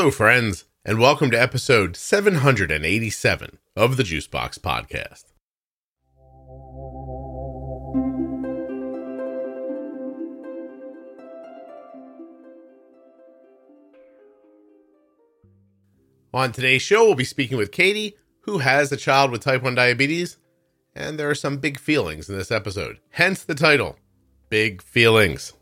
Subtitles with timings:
[0.00, 5.24] Hello, friends, and welcome to episode 787 of the Juicebox Podcast.
[16.32, 19.74] On today's show, we'll be speaking with Katie, who has a child with type 1
[19.74, 20.38] diabetes,
[20.94, 23.00] and there are some big feelings in this episode.
[23.10, 23.98] Hence the title
[24.48, 25.52] Big Feelings.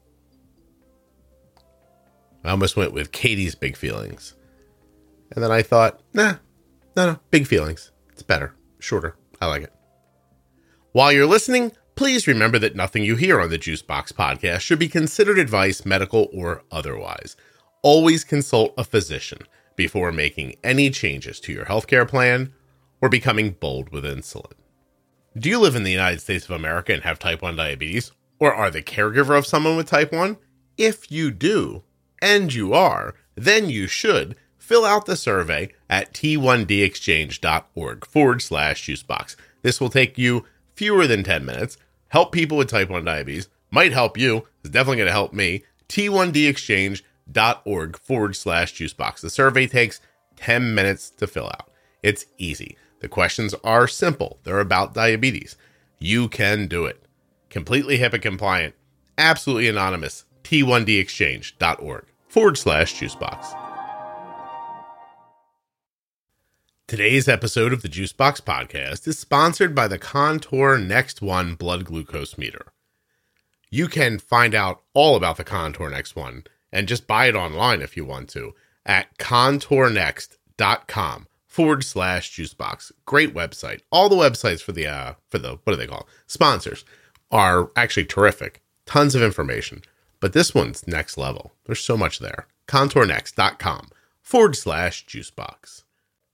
[2.48, 4.34] I almost went with Katie's Big Feelings.
[5.32, 6.36] And then I thought, nah,
[6.96, 7.92] no, no, Big Feelings.
[8.08, 9.16] It's better, shorter.
[9.38, 9.72] I like it.
[10.92, 14.88] While you're listening, please remember that nothing you hear on the Juicebox podcast should be
[14.88, 17.36] considered advice, medical or otherwise.
[17.82, 19.40] Always consult a physician
[19.76, 22.54] before making any changes to your healthcare plan
[23.02, 24.54] or becoming bold with insulin.
[25.36, 28.10] Do you live in the United States of America and have type 1 diabetes?
[28.38, 30.38] Or are the caregiver of someone with type 1?
[30.78, 31.82] If you do,
[32.20, 39.36] and you are, then you should fill out the survey at t1dexchange.org forward slash juicebox.
[39.62, 43.92] This will take you fewer than 10 minutes, help people with type 1 diabetes, might
[43.92, 45.62] help you, it's definitely going to help me.
[45.88, 49.20] t1dexchange.org forward slash juicebox.
[49.20, 50.00] The survey takes
[50.36, 51.70] 10 minutes to fill out.
[52.02, 52.76] It's easy.
[53.00, 55.56] The questions are simple, they're about diabetes.
[55.98, 57.02] You can do it.
[57.50, 58.74] Completely HIPAA compliant,
[59.16, 60.24] absolutely anonymous.
[60.48, 63.54] T1dexchange.org forward slash juicebox.
[66.86, 72.38] Today's episode of the Juicebox Podcast is sponsored by the Contour Next One blood glucose
[72.38, 72.72] meter.
[73.68, 77.82] You can find out all about the Contour Next One and just buy it online
[77.82, 78.54] if you want to
[78.86, 82.92] at contournext.com forward slash juicebox.
[83.04, 83.82] Great website.
[83.92, 86.86] All the websites for the uh for the what do they call sponsors
[87.30, 88.62] are actually terrific.
[88.86, 89.82] Tons of information.
[90.20, 91.54] But this one's next level.
[91.64, 92.46] There's so much there.
[92.66, 93.90] Contournext.com
[94.22, 95.84] forward slash juicebox.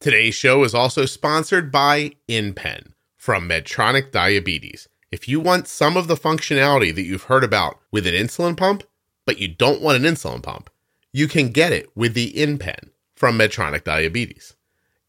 [0.00, 4.88] Today's show is also sponsored by InPen from Medtronic Diabetes.
[5.10, 8.83] If you want some of the functionality that you've heard about with an insulin pump,
[9.24, 10.70] but you don't want an insulin pump,
[11.12, 14.55] you can get it with the InPen from Medtronic Diabetes.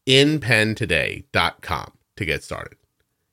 [0.06, 2.78] InPentoday.com to get started.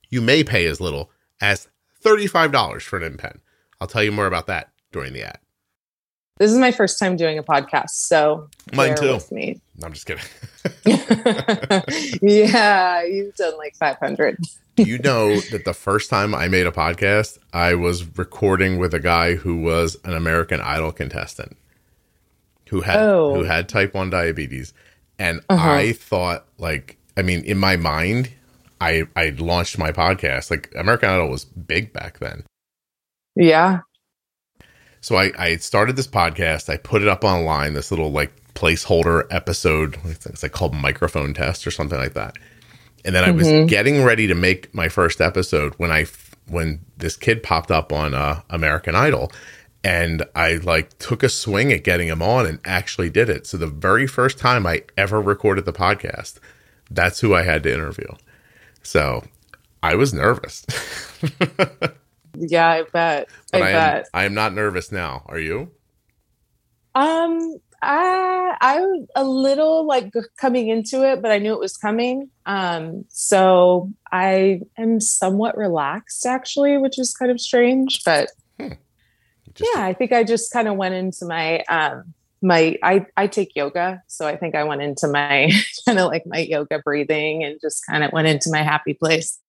[0.10, 1.70] You may pay as little as
[2.04, 3.40] $35 for an InPen.
[3.80, 5.40] I'll tell you more about that during the ad.
[6.38, 9.20] This is my first time doing a podcast, so Mine too.
[9.32, 9.60] me.
[9.84, 10.24] I'm just kidding.
[12.22, 14.38] yeah, you've done like 500.
[14.78, 19.00] you know that the first time I made a podcast, I was recording with a
[19.00, 21.58] guy who was an American Idol contestant
[22.70, 23.36] who had Oh.
[23.36, 24.74] who had type 1 diabetes
[25.20, 25.72] and Uh-huh.
[25.72, 28.32] I thought like I mean in my mind
[28.82, 32.44] I I launched my podcast like American Idol was big back then.
[33.36, 33.82] Yeah.
[35.04, 36.70] So I, I started this podcast.
[36.70, 39.98] I put it up online, this little like placeholder episode.
[40.06, 42.38] It's, like called microphone test or something like that.
[43.04, 43.68] And then I was Mhm.
[43.68, 46.06] getting ready to make my first episode when I
[46.48, 49.30] when this kid popped up on uh, American Idol,
[49.84, 53.46] and I like took a swing at getting him on and actually did it.
[53.46, 56.36] So the very first time I ever recorded the podcast,
[56.90, 58.08] that's who I had to interview.
[58.84, 59.24] So
[59.82, 60.66] I was nervous.
[62.38, 63.30] Yeah, I bet.
[63.54, 64.06] I But I, am, bet.
[64.14, 65.24] I am not nervous now.
[65.28, 65.72] Are you?
[66.96, 71.78] Um, I I was a little like coming into it, but I knew it was
[71.78, 72.30] coming.
[72.46, 78.30] Um, so I am somewhat relaxed actually, which is kind of strange, but
[79.56, 83.28] Just yeah, I think I just kind of went into my um my I I
[83.28, 85.52] take yoga, so I think I went into my
[85.86, 89.40] kind of like my yoga breathing and just kind of went into my happy place.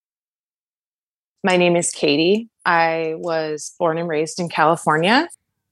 [1.43, 2.49] My name is Katie.
[2.65, 5.29] I was born and raised in California.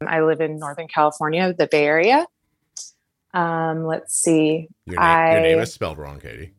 [0.06, 2.26] I live in Northern California, the Bay Area.
[3.34, 6.53] Um, let's see, Your name, your name is spelled wrong, Katie.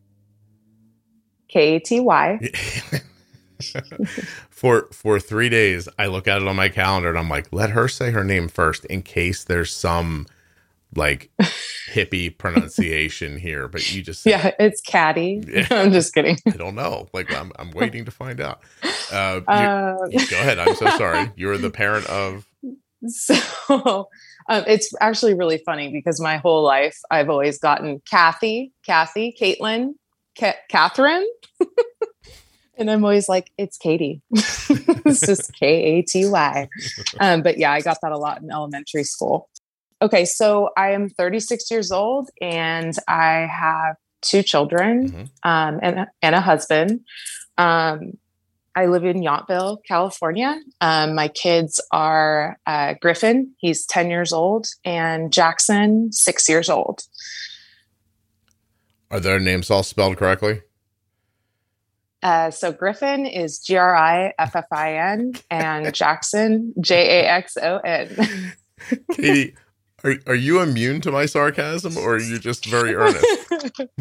[1.47, 2.39] K A T Y.
[4.49, 7.69] for for three days, I look at it on my calendar and I'm like, let
[7.71, 10.25] her say her name first in case there's some
[10.95, 11.31] like
[11.91, 13.67] hippie pronunciation here.
[13.67, 15.43] But you just Yeah, it's Caddy.
[15.47, 15.67] Yeah.
[15.71, 16.37] I'm just kidding.
[16.47, 17.07] I don't know.
[17.13, 18.61] Like I'm I'm waiting to find out.
[19.11, 19.97] Uh, you- Um,
[20.29, 20.59] go ahead.
[20.59, 21.31] I'm so sorry.
[21.35, 22.45] You're the parent of
[23.07, 23.35] So
[24.49, 29.95] um, it's actually really funny because my whole life I've always gotten Kathy, Kathy, Caitlin,
[30.39, 31.27] Ca- Catherine.
[32.77, 34.21] and I'm always like, it's Katie.
[34.31, 35.65] it's just K
[35.99, 36.69] A T Y.
[37.19, 39.49] Um, but yeah, I got that a lot in elementary school.
[40.03, 45.29] Okay, so I am 36 years old and I have two children Mhm.
[45.43, 46.99] um, and, and a husband.
[47.57, 48.17] Um,
[48.75, 50.59] I live in Yountville, California.
[50.81, 57.03] Um, my kids are uh, Griffin, he's 10 years old, and Jackson, six years old.
[59.09, 60.63] Are their names all spelled correctly?
[62.21, 67.29] Uh, so Griffin is G R I F F I N and Jackson J A
[67.29, 68.53] X O N.
[69.13, 69.55] Katie,
[70.03, 73.25] are, are you immune to my sarcasm or are you just very earnest?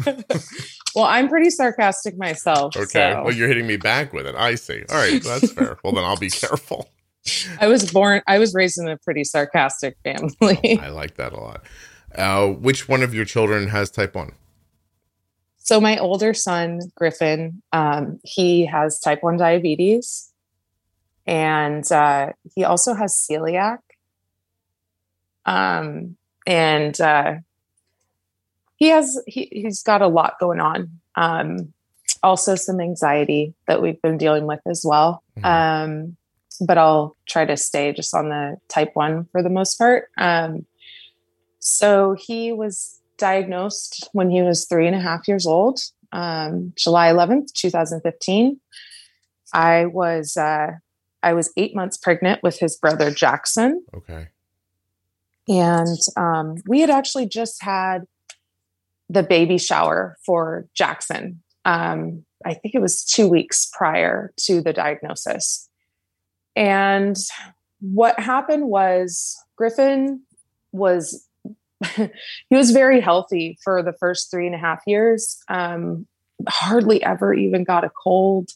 [0.95, 2.75] well, I'm pretty sarcastic myself.
[2.75, 3.13] Okay.
[3.13, 3.23] so.
[3.23, 4.35] Well, you're hitting me back with it.
[4.35, 4.83] I see.
[4.89, 5.23] All right.
[5.23, 5.77] That's fair.
[5.83, 6.89] Well, then I'll be careful.
[7.59, 10.79] I was born, I was raised in a pretty sarcastic family.
[10.81, 11.63] I like that a lot.
[12.13, 14.33] Uh, which one of your children has type 1?
[15.57, 20.33] So my older son, Griffin, um, he has type 1 diabetes
[21.25, 23.77] and uh, he also has celiac.
[25.45, 27.35] Um, and uh,
[28.75, 30.99] he has, he, he's got a lot going on.
[31.15, 31.73] Um,
[32.21, 35.23] also some anxiety that we've been dealing with as well.
[35.37, 35.45] Mhm.
[35.45, 36.17] Um,
[36.65, 40.09] but I'll try to stay just on the type 1 for the most part.
[40.17, 40.65] Um,
[41.59, 45.79] so he was diagnosed when he was three and a half years old,
[46.11, 48.59] um, July 11th, 2015.
[49.53, 50.71] I was uh,
[51.21, 54.27] I was eight months pregnant with his brother Jackson, Okay.
[55.47, 58.03] And um, we had actually just had
[59.09, 61.41] the baby shower for Jackson.
[61.65, 65.69] Um, I think it was two weeks prior to the diagnosis.
[66.55, 67.17] And
[67.79, 70.21] what happened was Griffin
[70.71, 71.27] was
[71.95, 72.09] he
[72.55, 75.37] was very healthy for the first three and a half years.
[75.49, 76.07] Um,
[76.47, 78.49] hardly ever even got a cold.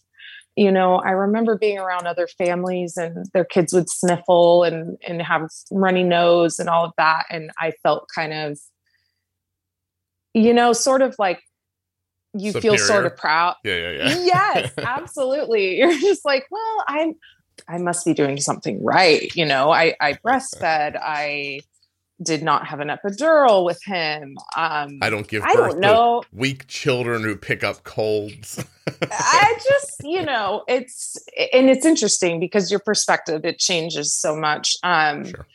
[0.57, 5.21] You know, I remember being around other families and their kids would sniffle and and
[5.21, 8.59] have runny nose and all of that, and I felt kind of,
[10.33, 11.41] you know, sort of like
[12.33, 13.55] you feel sort of proud.
[13.63, 14.23] Yeah, yeah, yeah.
[14.25, 15.77] yes, absolutely.
[15.77, 17.13] You're just like, well, I'm
[17.67, 19.33] I must be doing something right.
[19.35, 20.97] You know, I I breastfed.
[20.99, 21.61] I
[22.21, 24.37] did not have an epidural with him.
[24.55, 26.23] Um, I don't give I birth don't know.
[26.23, 28.63] to weak children who pick up colds.
[29.01, 31.17] I just, you know, it's
[31.53, 34.75] and it's interesting because your perspective it changes so much.
[34.83, 35.45] Um, Sure.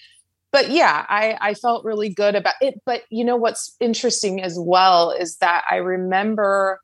[0.53, 2.81] But yeah, I I felt really good about it.
[2.85, 6.79] But you know what's interesting as well is that I remember,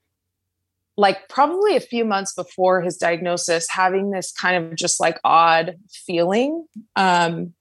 [0.97, 5.77] like probably a few months before his diagnosis, having this kind of just like odd
[5.91, 6.65] feeling.
[6.97, 7.53] Um,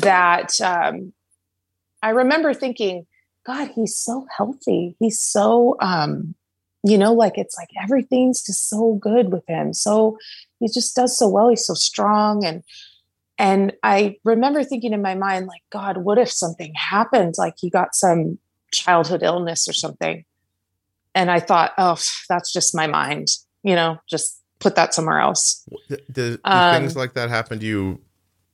[0.00, 1.12] that um,
[2.02, 3.06] I remember thinking,
[3.44, 4.96] God, he's so healthy.
[4.98, 6.34] He's so, um,
[6.82, 9.72] you know, like it's like everything's just so good with him.
[9.72, 10.18] So
[10.60, 11.48] he just does so well.
[11.48, 12.44] He's so strong.
[12.44, 12.62] And,
[13.38, 17.34] and I remember thinking in my mind, like, God, what if something happened?
[17.38, 18.38] Like he got some
[18.72, 20.24] childhood illness or something.
[21.14, 21.98] And I thought, oh,
[22.28, 23.28] that's just my mind,
[23.62, 25.66] you know, just put that somewhere else.
[25.88, 28.00] do, do Um, things like that happen to you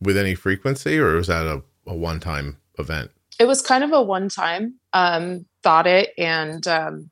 [0.03, 3.11] with any frequency, or was that a, a one time event?
[3.41, 7.11] it was kind of a one time um thought it and um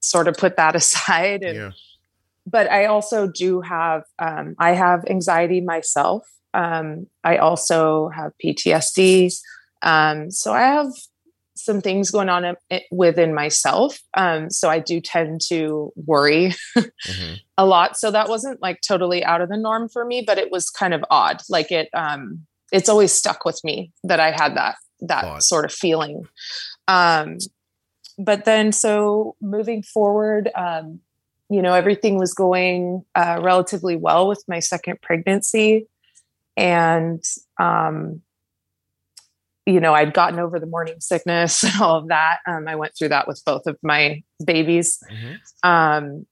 [0.00, 1.70] sort of put that aside and Yeah.
[2.46, 6.22] but i also do have um i have anxiety myself
[6.54, 9.34] um i also have ptsd
[9.82, 10.92] um so i have
[11.64, 12.56] some things going on
[12.90, 17.38] within myself um so i do tend to worry Mhm.
[17.58, 20.50] a lot so that wasn't like totally out of the norm for me but it
[20.50, 24.56] was kind of odd like it um it's always stuck with me that i had
[24.56, 25.42] that that Thought.
[25.42, 26.24] sort of feeling
[26.88, 27.38] um
[28.18, 31.00] but then so moving forward um
[31.48, 35.86] you know everything was going uh, relatively well with my second pregnancy
[36.56, 37.22] and
[37.58, 38.22] um
[39.66, 42.92] you know i'd gotten over the morning sickness and all of that um, i went
[42.96, 45.38] through that with both of my babies Mhm.
[45.68, 46.26] um,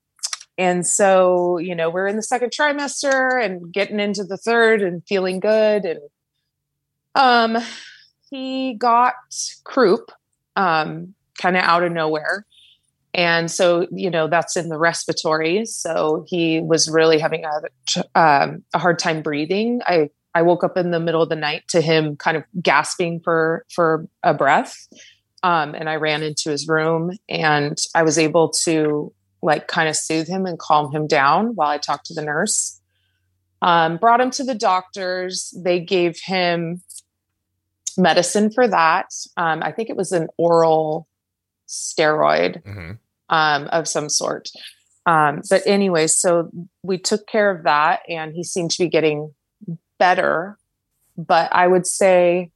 [0.60, 5.04] and so, you know, we're in the second trimester and getting into the third and
[5.06, 5.84] feeling good.
[5.84, 6.00] And
[7.14, 7.58] um,
[8.28, 9.14] he got
[9.62, 10.10] croup
[10.56, 12.44] um, kind of out of nowhere.
[13.14, 15.64] And so, you know, that's in the respiratory.
[15.64, 19.80] So he was really having a, um, a hard time breathing.
[19.86, 23.18] I, I woke up in the middle of the night to him kind of gasping
[23.18, 24.86] for, for a breath.
[25.42, 29.96] Um, and I ran into his room and I was able to like kind of
[29.96, 32.80] soothe him and calm him down while I talked to the nurse.
[33.62, 35.52] Um, brought him to the doctors.
[35.56, 36.82] They gave him
[37.96, 39.06] medicine for that.
[39.36, 41.08] Um, I think it was an oral
[41.66, 42.98] steroid Mhm.
[43.28, 44.50] um, of some sort.
[45.04, 46.48] Um, but anyway, so
[46.84, 49.34] we took care of that, and he seemed to be getting
[49.98, 50.58] better.
[51.16, 52.50] But I would say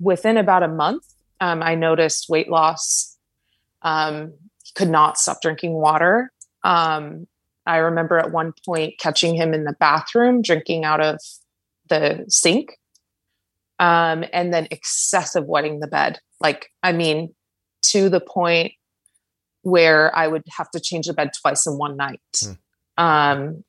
[0.00, 1.04] within about a month,
[1.40, 3.16] um, I noticed weight loss.
[3.82, 4.32] Um,
[4.64, 6.32] he could not stop drinking water.
[6.62, 7.26] Um,
[7.66, 11.18] I remember at one point catching him in the bathroom drinking out of
[11.88, 12.78] the sink,
[13.78, 16.18] um, and then excessive wetting the bed.
[16.40, 17.34] Like, I mean,
[17.82, 18.72] to the point
[19.62, 22.20] where I would have to change the bed twice in one night.
[22.96, 23.64] Um,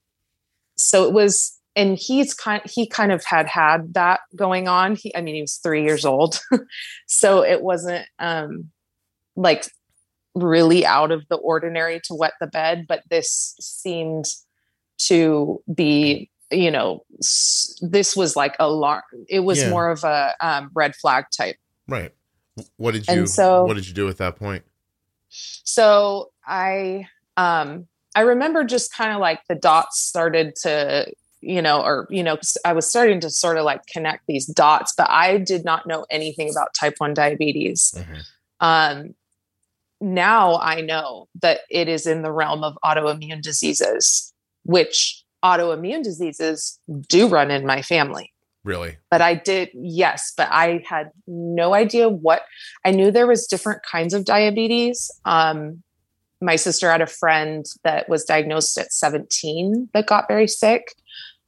[0.78, 4.96] so it was, and he's kind, he kind of had had that going on.
[4.96, 6.40] He, I mean, he was three years old,
[7.08, 8.72] so it wasn't um,
[9.36, 9.66] like
[10.34, 14.26] really out of the ordinary to wet the bed, but this seemed
[14.98, 17.04] to be you know
[17.82, 19.70] this was like a lot it was yeah.
[19.70, 21.56] more of a um, red flag type
[21.88, 22.14] right
[22.78, 24.64] what did you so, what did you do at that point
[25.30, 27.06] so i
[27.36, 31.06] um i remember just kind of like the dots started to
[31.46, 34.94] you know or you know i was starting to sort of like connect these dots
[34.98, 38.20] but i did not know anything about type 1 diabetes mm-hmm.
[38.60, 39.14] um
[40.02, 44.34] now i know that it is in the realm of autoimmune diseases
[44.64, 48.34] which autoimmune diseases do run in my family.
[48.64, 48.98] Really?
[49.12, 52.44] But I did, yes, but I had no idea what
[52.84, 55.12] I knew there was different kinds of diabetes.
[55.24, 55.84] Um,
[56.42, 60.96] my sister had a friend that was diagnosed at 17 that got very sick.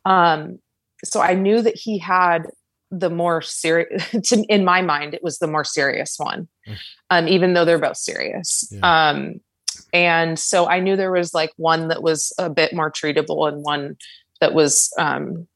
[0.10, 0.60] Um,
[1.04, 2.48] so I knew that he had
[2.90, 6.78] the more serious in my mind it was the more serious one mm.
[7.10, 9.10] um, even though they're both serious yeah.
[9.10, 9.42] um,
[9.94, 13.64] and so I knew there was like one that was a bit more treatable and
[13.64, 13.98] one
[14.42, 15.48] that was um,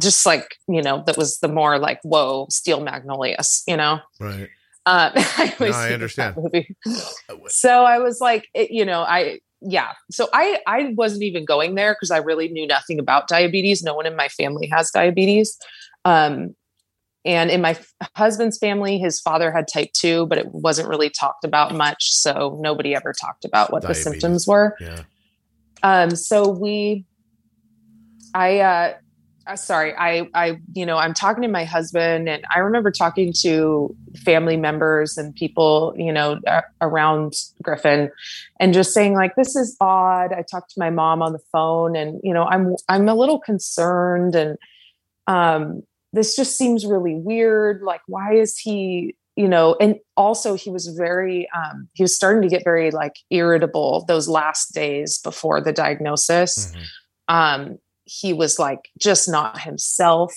[0.00, 4.00] just like, you know, that was the more like, whoa, steel magnolias, you know?
[4.18, 4.48] Right.
[4.86, 6.36] Um, I, no, I understand.
[7.48, 9.92] So I was like, it, you know, I, yeah.
[10.10, 13.82] So I, I wasn't even going there because I really knew nothing about diabetes.
[13.82, 15.58] No one in my family has diabetes.
[16.04, 16.54] Um,
[17.24, 17.78] and in my
[18.14, 22.12] husband's family, his father had type 2, but it wasn't really talked about much.
[22.12, 24.04] So nobody ever talked about what Diabetes.
[24.04, 24.76] the symptoms were.
[24.78, 25.02] Yeah.
[25.82, 27.06] Um, so we,
[28.34, 28.94] I, uh,
[29.46, 33.32] uh, sorry, I, I, you know, I'm talking to my husband, and I remember talking
[33.40, 38.10] to family members and people, you know, uh, around Griffin,
[38.58, 41.94] and just saying like, "This is odd." I talked to my mom on the phone,
[41.94, 44.56] and you know, I'm, I'm a little concerned, and
[45.26, 45.82] um,
[46.12, 47.82] this just seems really weird.
[47.82, 52.42] Like, why is he, you know, and also he was very, um, he was starting
[52.42, 56.72] to get very like irritable those last days before the diagnosis.
[56.72, 56.82] Mm-hmm.
[57.26, 60.34] Um, he was like just not himself.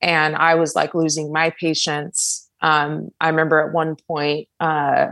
[0.00, 2.48] And I was like losing my patience.
[2.60, 5.08] Um, I remember at one point, uh,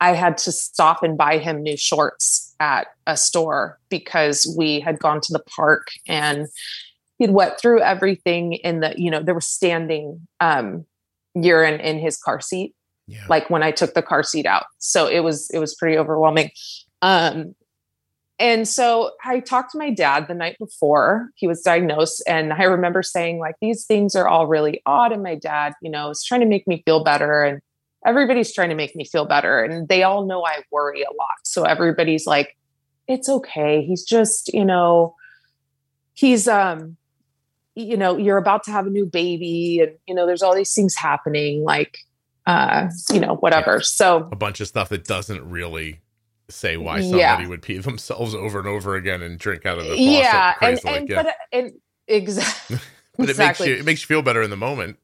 [0.00, 4.98] I had to stop and buy him new shorts at a store because we had
[4.98, 6.46] gone to the park and
[7.18, 10.84] he'd wet through everything in the you know there was standing um
[11.34, 12.74] urine in his car seat
[13.06, 13.24] yeah.
[13.28, 16.50] like when i took the car seat out so it was it was pretty overwhelming
[17.02, 17.54] um
[18.40, 22.64] and so i talked to my dad the night before he was diagnosed and i
[22.64, 26.24] remember saying like these things are all really odd and my dad you know is
[26.24, 27.60] trying to make me feel better and
[28.04, 31.38] everybody's trying to make me feel better and they all know i worry a lot.
[31.44, 32.56] So everybody's like
[33.10, 33.84] it's okay.
[33.84, 35.14] He's just you know
[36.14, 36.96] he's um
[37.74, 40.72] you know you're about to have a new baby and you know there's all these
[40.72, 41.98] things happening like
[42.46, 43.80] uh you know whatever.
[43.80, 46.00] So a bunch of stuff that doesn't really
[46.50, 47.48] say why somebody yeah.
[47.48, 50.80] would pee themselves over and over again and drink out of the faucet yeah and,
[50.86, 51.22] and yeah.
[51.22, 51.72] but and
[52.06, 52.78] exactly
[53.16, 54.96] but it makes you it makes you feel better in the moment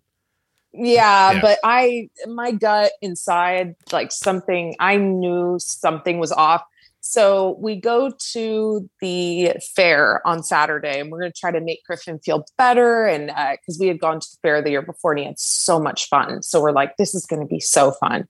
[0.78, 6.64] yeah, yeah, but I my gut inside like something I knew something was off
[7.08, 11.84] so we go to the fair on Saturday and we're going to try to make
[11.84, 13.06] Griffin feel better.
[13.06, 15.38] And because uh, we had gone to the fair the year before and he had
[15.38, 16.42] so much fun.
[16.42, 18.26] So we're like, this is going to be so fun.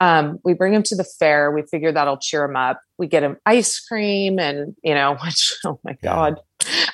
[0.00, 1.50] Um, we bring him to the fair.
[1.50, 2.80] We figure that'll cheer him up.
[2.98, 6.40] We get him ice cream and, you know, which, oh my God,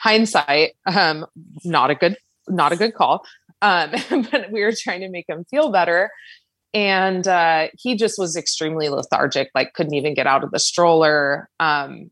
[0.01, 1.27] hindsight, um,
[1.65, 2.17] not a good,
[2.49, 3.25] not a good call.
[3.63, 3.93] Um,
[4.31, 6.11] but we were trying to make him feel better
[6.77, 11.49] and uh, he just was extremely lethargic like couldn't even get out of the stroller
[11.59, 12.11] um,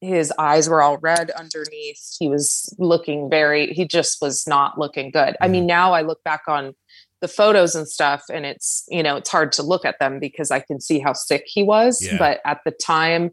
[0.00, 5.10] his eyes were all red underneath he was looking very he just was not looking
[5.10, 5.68] good i mean mm-hmm.
[5.68, 6.74] now i look back on
[7.20, 10.50] the photos and stuff and it's you know it's hard to look at them because
[10.50, 12.16] i can see how sick he was yeah.
[12.18, 13.30] but at the time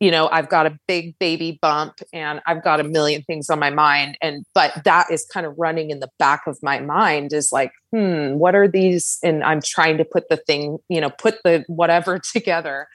[0.00, 3.58] you know i've got a big baby bump and i've got a million things on
[3.58, 7.32] my mind and but that is kind of running in the back of my mind
[7.32, 11.10] is like hmm what are these and i'm trying to put the thing you know
[11.10, 12.88] put the whatever together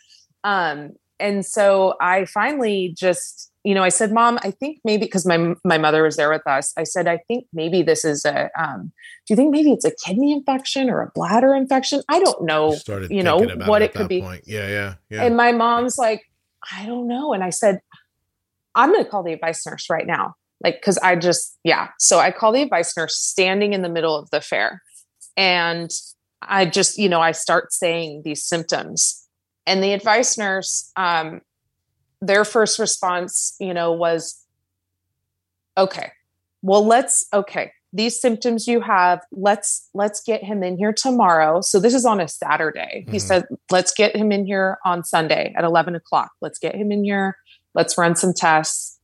[0.43, 5.25] um and so i finally just you know i said mom i think maybe because
[5.25, 8.49] my my mother was there with us i said i think maybe this is a
[8.59, 8.91] um
[9.25, 12.75] do you think maybe it's a kidney infection or a bladder infection i don't know
[12.87, 14.43] you, you know what it, it could be point.
[14.45, 16.25] yeah yeah yeah and my mom's like
[16.71, 17.33] I don't know.
[17.33, 17.81] And I said,
[18.75, 20.35] I'm going to call the advice nurse right now.
[20.63, 21.89] Like, because I just, yeah.
[21.99, 24.81] So I call the advice nurse standing in the middle of the fair.
[25.37, 25.89] And
[26.41, 29.25] I just, you know, I start saying these symptoms.
[29.65, 31.41] and the advice nurse, um,
[32.21, 34.45] their first response, you know, was,
[35.77, 36.11] okay,
[36.61, 41.61] well, let's, okay, these symptoms you have, let's, let's get him in here tomorrow.
[41.61, 43.03] So this is on a Saturday.
[43.03, 43.11] Mm-hmm.
[43.11, 46.31] He said, let's get him in here on Sunday at 11 o'clock.
[46.41, 47.37] Let's get him in here.
[47.73, 48.99] Let's run some tests.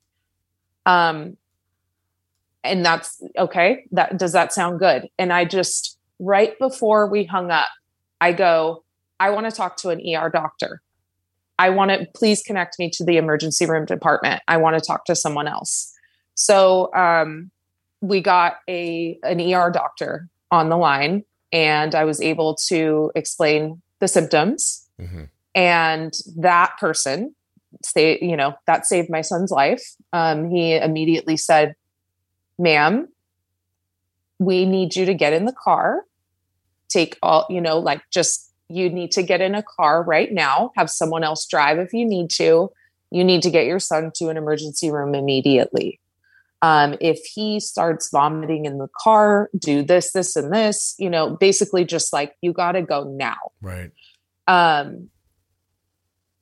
[0.86, 1.38] Um,
[2.63, 3.86] and that's okay.
[3.91, 5.07] That does that sound good?
[5.17, 7.69] And I just, right before we hung up,
[8.19, 8.84] I go,
[9.19, 10.81] I want to talk to an ER doctor.
[11.57, 14.41] I want to please connect me to the emergency room department.
[14.47, 15.93] I want to talk to someone else.
[16.35, 17.51] So um,
[18.01, 23.81] we got a an ER doctor on the line, and I was able to explain
[24.00, 24.88] the symptoms.
[25.00, 25.24] Mm-hmm.
[25.55, 27.33] And that person,
[27.83, 29.81] say, you know, that saved my son's life.
[30.12, 31.75] Um, he immediately said,
[32.59, 33.07] "Ma'am,
[34.39, 36.03] we need you to get in the car,
[36.89, 40.72] take all, you know, like just you need to get in a car right now,
[40.75, 42.72] have someone else drive if you need to.
[43.12, 46.00] You need to get your son to an emergency room immediately.
[46.62, 51.29] Um, if he starts vomiting in the car, do this, this, and this, you know,
[51.29, 53.38] basically just like, you got to go now.
[53.62, 53.91] Right.
[54.48, 55.10] Um,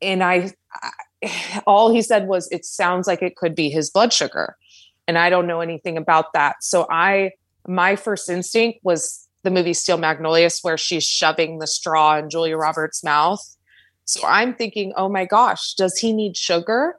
[0.01, 4.13] and I, I, all he said was, it sounds like it could be his blood
[4.13, 4.56] sugar.
[5.08, 6.63] And I don't know anything about that.
[6.63, 7.32] So I,
[7.68, 12.58] my first instinct was the movie Steel Magnolias where she's shoving the straw in Julia
[12.58, 13.42] Roberts' mouth.
[14.06, 16.96] So I'm thinking, oh my gosh, does he need sugar?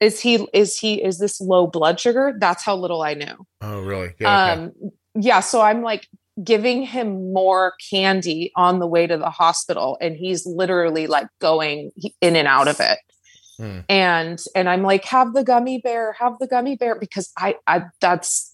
[0.00, 2.34] Is he is he is this low blood sugar?
[2.38, 3.46] That's how little I know.
[3.60, 4.14] Oh, really?
[4.18, 4.52] Yeah.
[4.52, 4.94] Um, okay.
[5.14, 5.40] yeah.
[5.40, 6.08] So I'm like
[6.42, 11.90] giving him more candy on the way to the hospital, and he's literally like going
[12.20, 12.98] in and out of it.
[13.58, 13.80] Hmm.
[13.90, 17.84] And and I'm like, have the gummy bear, have the gummy bear, because I I
[18.00, 18.49] that's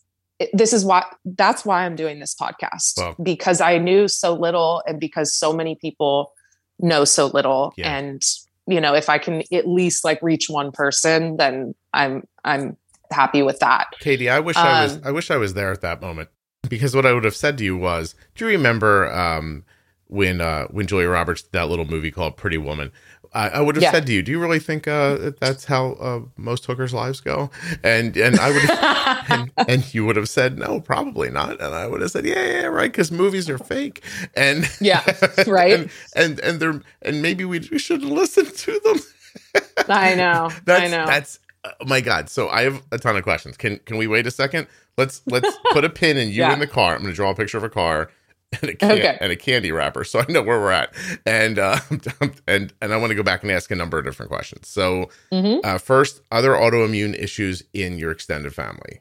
[0.52, 3.14] this is why that's why I'm doing this podcast wow.
[3.22, 6.32] because I knew so little and because so many people
[6.78, 7.96] know so little yeah.
[7.96, 8.22] and
[8.66, 12.76] you know if I can at least like reach one person then I'm I'm
[13.10, 13.88] happy with that.
[14.00, 16.28] Katie, I wish um, I was um, I wish I was there at that moment
[16.68, 19.64] because what I would have said to you was, do you remember um
[20.08, 22.92] when uh when Julia Roberts did that little movie called Pretty Woman
[23.36, 23.92] I, I would have yeah.
[23.92, 27.50] said to you, "Do you really think uh, that's how uh, most hookers' lives go?"
[27.84, 28.70] And and I would,
[29.58, 32.42] and, and, you would have said, "No, probably not." And I would have said, "Yeah,
[32.42, 34.02] yeah, right," because movies are fake.
[34.34, 35.04] And yeah,
[35.46, 35.72] right.
[35.72, 39.64] and and and they're and maybe we, we should listen to them.
[39.88, 40.50] I know.
[40.64, 41.06] That's, I know.
[41.06, 42.30] That's oh my god.
[42.30, 43.58] So I have a ton of questions.
[43.58, 44.66] Can can we wait a second?
[44.96, 46.54] Let's let's put a pin in you yeah.
[46.54, 46.94] in the car.
[46.94, 48.10] I'm going to draw a picture of a car
[48.62, 49.18] and a, can- okay.
[49.20, 50.94] and a candy wrapper, so I know where we're at.
[51.24, 51.78] And uh,
[52.46, 54.68] and and I want to go back and ask a number of different questions.
[54.68, 55.60] So, mm-hmm.
[55.64, 59.00] uh, first, other autoimmune issues in your extended family.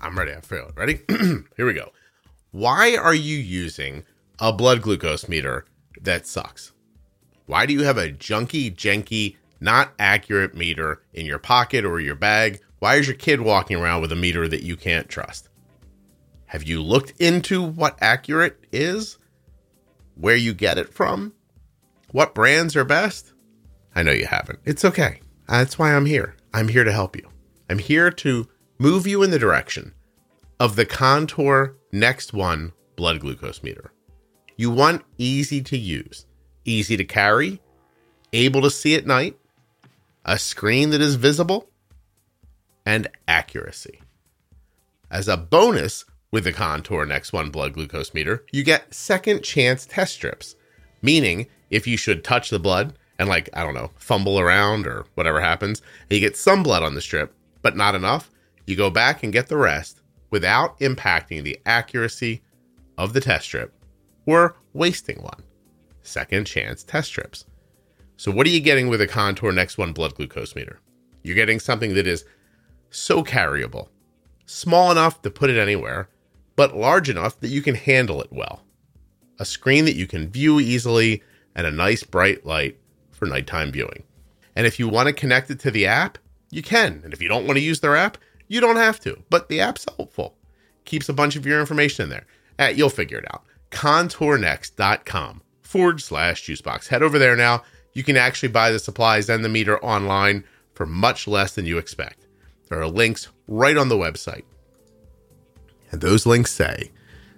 [0.00, 0.32] I'm ready.
[0.32, 0.74] I feel it.
[0.76, 1.00] Ready?
[1.56, 1.92] Here we go.
[2.50, 4.04] Why are you using
[4.38, 5.64] a blood glucose meter
[6.00, 6.72] that sucks?
[7.46, 12.14] Why do you have a junky, janky, not accurate meter in your pocket or your
[12.14, 15.48] bag why is your kid walking around with a meter that you can't trust?
[16.46, 19.18] Have you looked into what accurate is?
[20.14, 21.34] Where you get it from?
[22.12, 23.32] What brands are best?
[23.94, 24.60] I know you haven't.
[24.64, 25.20] It's okay.
[25.48, 26.36] That's why I'm here.
[26.54, 27.28] I'm here to help you.
[27.68, 29.92] I'm here to move you in the direction
[30.60, 33.92] of the Contour Next One blood glucose meter.
[34.56, 36.26] You want easy to use,
[36.64, 37.60] easy to carry,
[38.32, 39.38] able to see at night,
[40.24, 41.67] a screen that is visible,
[42.88, 44.00] and accuracy.
[45.10, 49.84] As a bonus with the Contour Next One blood glucose meter, you get second chance
[49.84, 50.56] test strips,
[51.02, 55.04] meaning if you should touch the blood and, like, I don't know, fumble around or
[55.16, 58.30] whatever happens, and you get some blood on the strip, but not enough,
[58.66, 62.40] you go back and get the rest without impacting the accuracy
[62.96, 63.74] of the test strip
[64.24, 65.42] or wasting one.
[66.00, 67.44] Second chance test strips.
[68.16, 70.80] So, what are you getting with a Contour Next One blood glucose meter?
[71.22, 72.24] You're getting something that is
[72.90, 73.88] so carryable,
[74.46, 76.08] small enough to put it anywhere,
[76.56, 78.62] but large enough that you can handle it well.
[79.38, 81.22] A screen that you can view easily,
[81.54, 82.78] and a nice bright light
[83.10, 84.04] for nighttime viewing.
[84.54, 86.18] And if you want to connect it to the app,
[86.50, 87.00] you can.
[87.04, 89.22] And if you don't want to use their app, you don't have to.
[89.28, 90.36] But the app's helpful.
[90.84, 92.72] Keeps a bunch of your information in there.
[92.72, 93.44] You'll figure it out.
[93.70, 96.88] Contournext.com forward slash juicebox.
[96.88, 97.62] Head over there now.
[97.92, 101.78] You can actually buy the supplies and the meter online for much less than you
[101.78, 102.27] expect.
[102.68, 104.44] There are links right on the website.
[105.90, 106.90] And those links say,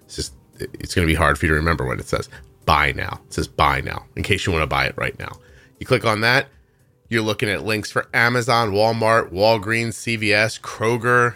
[0.02, 2.28] it's just, it's going to be hard for you to remember what it says.
[2.66, 3.20] Buy now.
[3.26, 5.32] It says buy now in case you want to buy it right now.
[5.78, 6.48] You click on that,
[7.10, 11.34] you're looking at links for Amazon, Walmart, Walgreens, CVS, Kroger,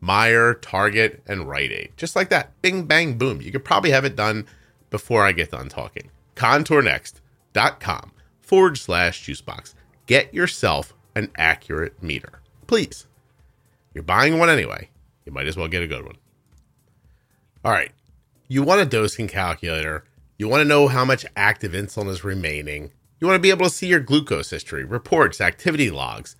[0.00, 1.92] Meijer, Target, and Rite Aid.
[1.96, 2.60] Just like that.
[2.62, 3.40] Bing, bang, boom.
[3.40, 4.46] You could probably have it done
[4.90, 6.10] before I get done talking.
[6.36, 9.74] ContourNext.com forward slash juicebox.
[10.06, 12.40] Get yourself an accurate meter.
[12.68, 13.07] Please.
[13.94, 14.90] You're buying one anyway.
[15.24, 16.16] You might as well get a good one.
[17.64, 17.92] All right.
[18.46, 20.04] You want a dosing calculator.
[20.38, 22.92] You want to know how much active insulin is remaining.
[23.20, 26.36] You want to be able to see your glucose history, reports, activity logs,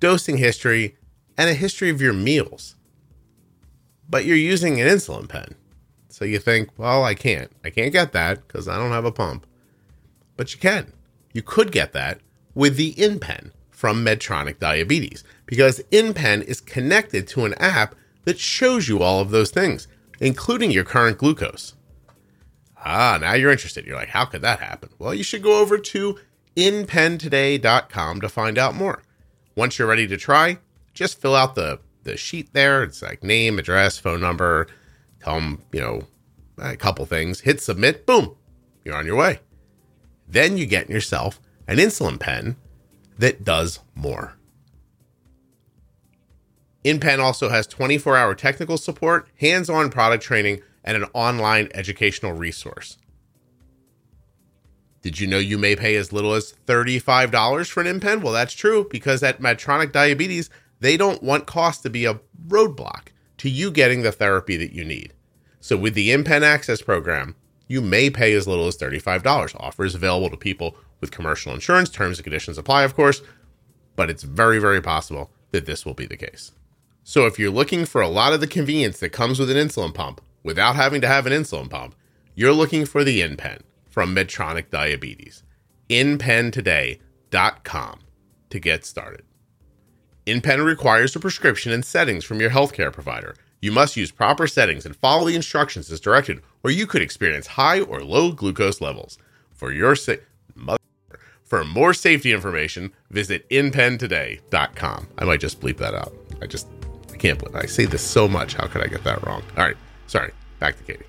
[0.00, 0.96] dosing history,
[1.36, 2.74] and a history of your meals.
[4.08, 5.54] But you're using an insulin pen.
[6.08, 7.52] So you think, well, I can't.
[7.62, 9.46] I can't get that because I don't have a pump.
[10.36, 10.92] But you can.
[11.32, 12.20] You could get that
[12.54, 18.86] with the InPen from Medtronic Diabetes because InPen is connected to an app that shows
[18.86, 19.88] you all of those things,
[20.20, 21.74] including your current glucose.
[22.84, 23.86] Ah, now you're interested.
[23.86, 24.90] You're like, how could that happen?
[24.98, 26.18] Well, you should go over to
[26.54, 29.02] inpentoday.com to find out more.
[29.56, 30.58] Once you're ready to try,
[30.92, 32.82] just fill out the, the sheet there.
[32.82, 34.66] It's like name, address, phone number,
[35.24, 36.02] tell them, you know,
[36.58, 38.36] a couple things, hit submit, boom,
[38.84, 39.40] you're on your way.
[40.28, 42.56] Then you get yourself an insulin pen
[43.18, 44.37] that does more.
[46.88, 52.32] InPen also has 24 hour technical support, hands on product training, and an online educational
[52.32, 52.96] resource.
[55.02, 58.22] Did you know you may pay as little as $35 for an InPen?
[58.22, 63.08] Well, that's true because at Medtronic Diabetes, they don't want cost to be a roadblock
[63.38, 65.12] to you getting the therapy that you need.
[65.60, 67.36] So with the InPen Access program,
[67.68, 69.54] you may pay as little as $35.
[69.60, 71.90] Offers available to people with commercial insurance.
[71.90, 73.22] Terms and conditions apply, of course,
[73.94, 76.52] but it's very, very possible that this will be the case.
[77.08, 79.94] So if you're looking for a lot of the convenience that comes with an insulin
[79.94, 81.94] pump without having to have an insulin pump,
[82.34, 85.42] you're looking for the InPen from Medtronic Diabetes.
[85.88, 88.00] InPentoday.com
[88.50, 89.22] to get started.
[90.26, 93.34] InPen requires a prescription and settings from your healthcare provider.
[93.62, 97.46] You must use proper settings and follow the instructions as directed, or you could experience
[97.46, 99.16] high or low glucose levels.
[99.54, 100.16] For your sa-
[100.54, 100.78] mother-
[101.42, 105.08] for more safety information, visit inpentoday.com.
[105.16, 106.14] I might just bleep that out.
[106.42, 106.68] I just
[107.18, 108.54] Believe I say this so much.
[108.54, 109.42] How could I get that wrong?
[109.56, 109.76] All right,
[110.06, 110.32] sorry.
[110.58, 111.04] Back to Katie.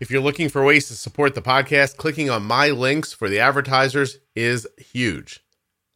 [0.00, 3.40] If you're looking for ways to support the podcast, clicking on my links for the
[3.40, 5.44] advertisers is huge.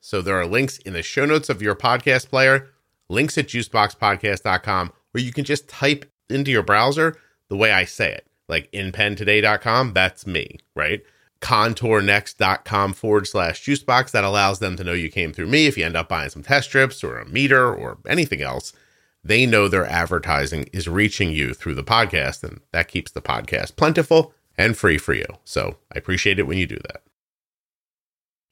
[0.00, 2.70] So there are links in the show notes of your podcast player,
[3.09, 7.16] links at juiceboxpodcast.com, where you can just type into your browser
[7.48, 9.92] the way I say it, like inpentoday.com.
[9.92, 11.02] That's me, right?
[11.42, 14.12] Contournext.com forward slash juicebox.
[14.12, 15.66] That allows them to know you came through me.
[15.66, 18.72] If you end up buying some test strips or a meter or anything else,
[19.24, 23.76] they know their advertising is reaching you through the podcast, and that keeps the podcast
[23.76, 25.26] plentiful and free for you.
[25.44, 27.02] So I appreciate it when you do that.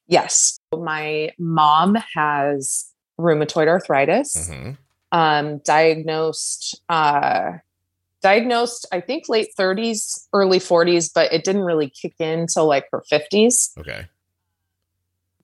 [0.06, 0.58] Yes.
[0.72, 2.86] My mom has
[3.18, 4.76] rheumatoid arthritis, Mhm.
[5.12, 7.52] um, diagnosed, uh,
[8.22, 12.86] diagnosed, I think late 30s, early 40s, but it didn't really kick in till like
[12.92, 13.76] her 50s.
[13.78, 14.06] Okay.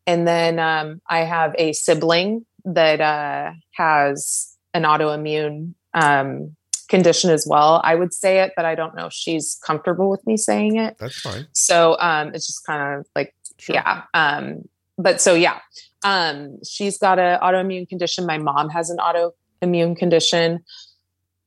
[0.06, 6.54] And then um, I have a sibling that uh, has an autoimmune um,
[6.88, 7.80] condition as well.
[7.82, 10.96] I would say it, but I don't know if she's comfortable with me saying it.
[10.98, 11.48] That's fine.
[11.52, 13.74] So um, it's just kind of like Sure.
[13.74, 15.60] yeah um but so yeah
[16.04, 20.62] um she's got an autoimmune condition my mom has an autoimmune condition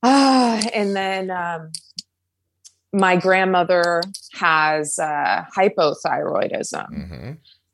[0.04, 1.72] ah and then um
[2.92, 4.02] my grandmother
[4.34, 6.88] has uh hypothyroidism.
[6.88, 7.32] Hmm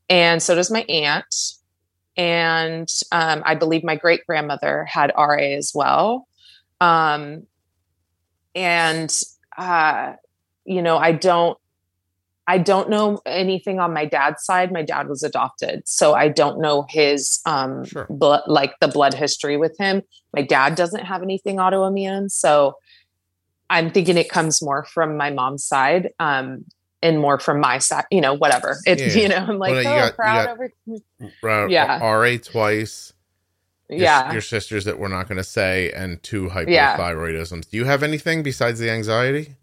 [0.09, 1.35] and so does my aunt.
[2.17, 6.27] And um, i believe my great grandmother had ra as well.
[6.79, 7.47] Um,
[8.53, 9.13] and
[9.57, 10.13] uh,
[10.65, 11.57] you know i don't
[12.47, 16.59] i don't know anything on my dad's side my dad was adopted so i don't
[16.59, 18.07] know his um, Sure.
[18.09, 20.01] blood like the blood history with him
[20.33, 22.75] my dad doesn't have anything autoimmune so
[23.69, 26.65] i'm thinking it comes more from my mom's side um,
[27.01, 29.21] and more from my side you know whatever it's Yeah.
[29.23, 31.99] you know i'm like Well, oh got- proud over Yeah.
[32.03, 33.11] RA twice.
[33.89, 36.97] Your, yeah Your sisters that we're not going to say, and two Yeah.
[36.97, 37.69] hypothyroidisms.
[37.69, 39.57] Do you have anything besides the anxiety?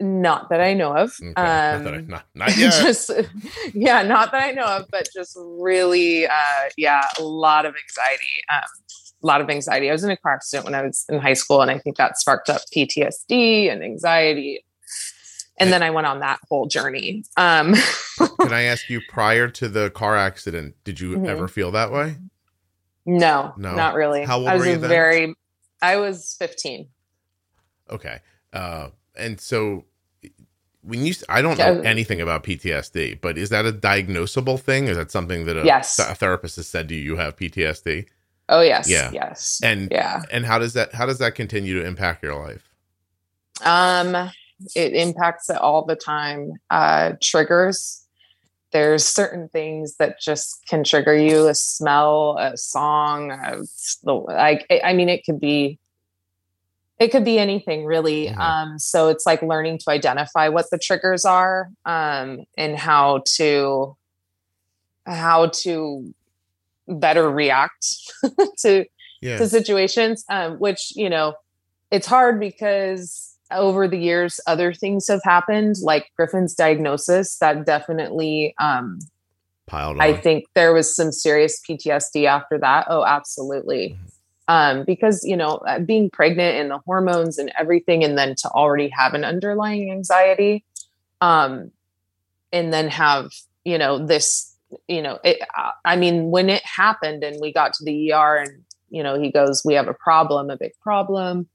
[0.00, 1.32] Not that i know of Okay.
[1.34, 2.72] not, that I, um not, not yet.
[2.82, 3.10] just
[3.74, 8.26] yeah not that i know of but just really uh yeah a lot of anxiety
[8.52, 8.62] um
[9.22, 11.32] a lot of anxiety i was in a car accident when i was in high
[11.34, 14.64] school and i think that sparked up ptsd and anxiety
[15.58, 17.74] and then i went on that whole journey um
[18.40, 21.28] Can I ask you, prior to the car accident, did you Mhm.
[21.28, 22.16] ever feel that way?
[23.06, 23.74] no, No.
[23.74, 24.90] not really How old i was were you then?
[24.90, 25.34] very
[25.82, 26.88] i was 15
[27.90, 28.20] Okay.
[28.52, 29.84] Uh, and so
[30.82, 34.86] when you, I don't know anything about PTSD, but is that a diagnosable thing?
[34.88, 35.98] Is that something that a, Yes.
[35.98, 38.06] a therapist has said to you, you have PTSD?
[38.48, 38.88] Oh yes.
[38.88, 39.10] Yeah.
[39.12, 39.60] Yes.
[39.62, 40.22] And yeah.
[40.30, 42.66] and how does that how does that continue to impact your life?
[43.64, 44.30] Um,
[44.74, 46.52] it impacts it all the time.
[46.70, 48.04] Uh, triggers.
[48.72, 51.48] There's certain things that just can trigger you.
[51.48, 53.32] A smell, a song.
[53.32, 53.62] A,
[54.04, 55.78] like I mean, it could be.
[56.98, 58.28] It could be anything really.
[58.28, 63.96] Um, so it's like learning to identify what the triggers are um, and how to
[65.06, 66.12] how to
[66.86, 67.86] better react
[68.58, 68.84] to
[69.20, 69.36] Yeah.
[69.38, 71.34] to situations um, which you know
[71.90, 78.54] it's hard because over the years other things have happened like griffin's diagnosis that definitely
[78.60, 79.00] um,
[79.66, 80.02] Piled on.
[80.02, 83.98] i think there was some serious ptsd after that oh absolutely
[84.48, 88.48] um, because you know uh, being pregnant and the hormones and everything and then to
[88.48, 90.64] already have an underlying anxiety
[91.20, 91.70] um,
[92.52, 93.30] and then have
[93.64, 94.56] you know this
[94.88, 98.36] you know it, uh, i mean when it happened and we got to the er
[98.36, 101.48] and you know he goes we have a problem a big problem.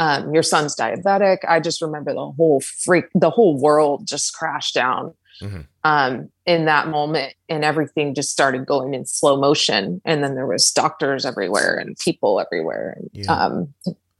[0.00, 1.38] Um, your son's diabetic.
[1.48, 5.66] I just remember the whole freak the whole world just crashed down Mhm.
[5.84, 10.46] um, in that moment and everything just started going in slow motion and then there
[10.46, 13.32] was doctors everywhere and people everywhere and Yeah.
[13.32, 13.72] um,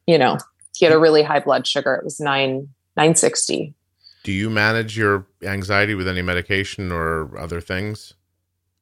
[0.07, 0.39] you know
[0.77, 3.75] he had a really high blood sugar it was 9 960
[4.25, 8.15] Do you manage your anxiety with any medication or other things?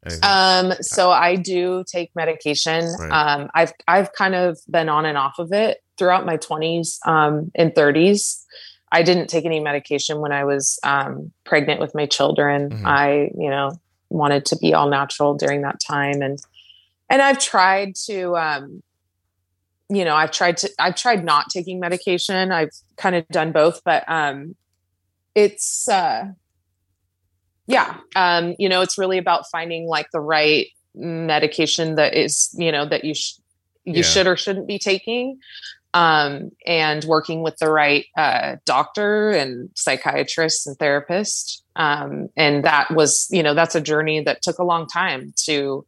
[0.05, 0.21] Anything?
[0.25, 2.85] Um, so I do take medication.
[2.99, 3.11] Right.
[3.11, 7.51] Um, I've I've kind of been on and off of it throughout my twenties um,
[7.55, 8.45] and thirties.
[8.93, 12.71] I didn't take any medication when I was um, pregnant with my children.
[12.71, 12.87] Mhm.
[12.87, 13.73] I, you know,
[14.11, 16.39] wanted to be all natural during that time, and
[17.09, 18.83] and I've tried to, um,
[19.89, 22.51] you know, I've tried to, I've tried not taking medication.
[22.53, 24.57] I've kind of done both, but um,
[25.35, 26.29] it's uh,
[27.69, 32.71] yeah um you know it's really about finding like the right medication that is you
[32.71, 33.35] know that you sh-
[33.85, 34.03] you Yeah.
[34.03, 35.39] should or shouldn't be taking
[35.97, 42.91] um and working with the right uh doctor and psychiatrist and therapist um and that
[42.91, 45.85] was you know that's a journey that took a long time to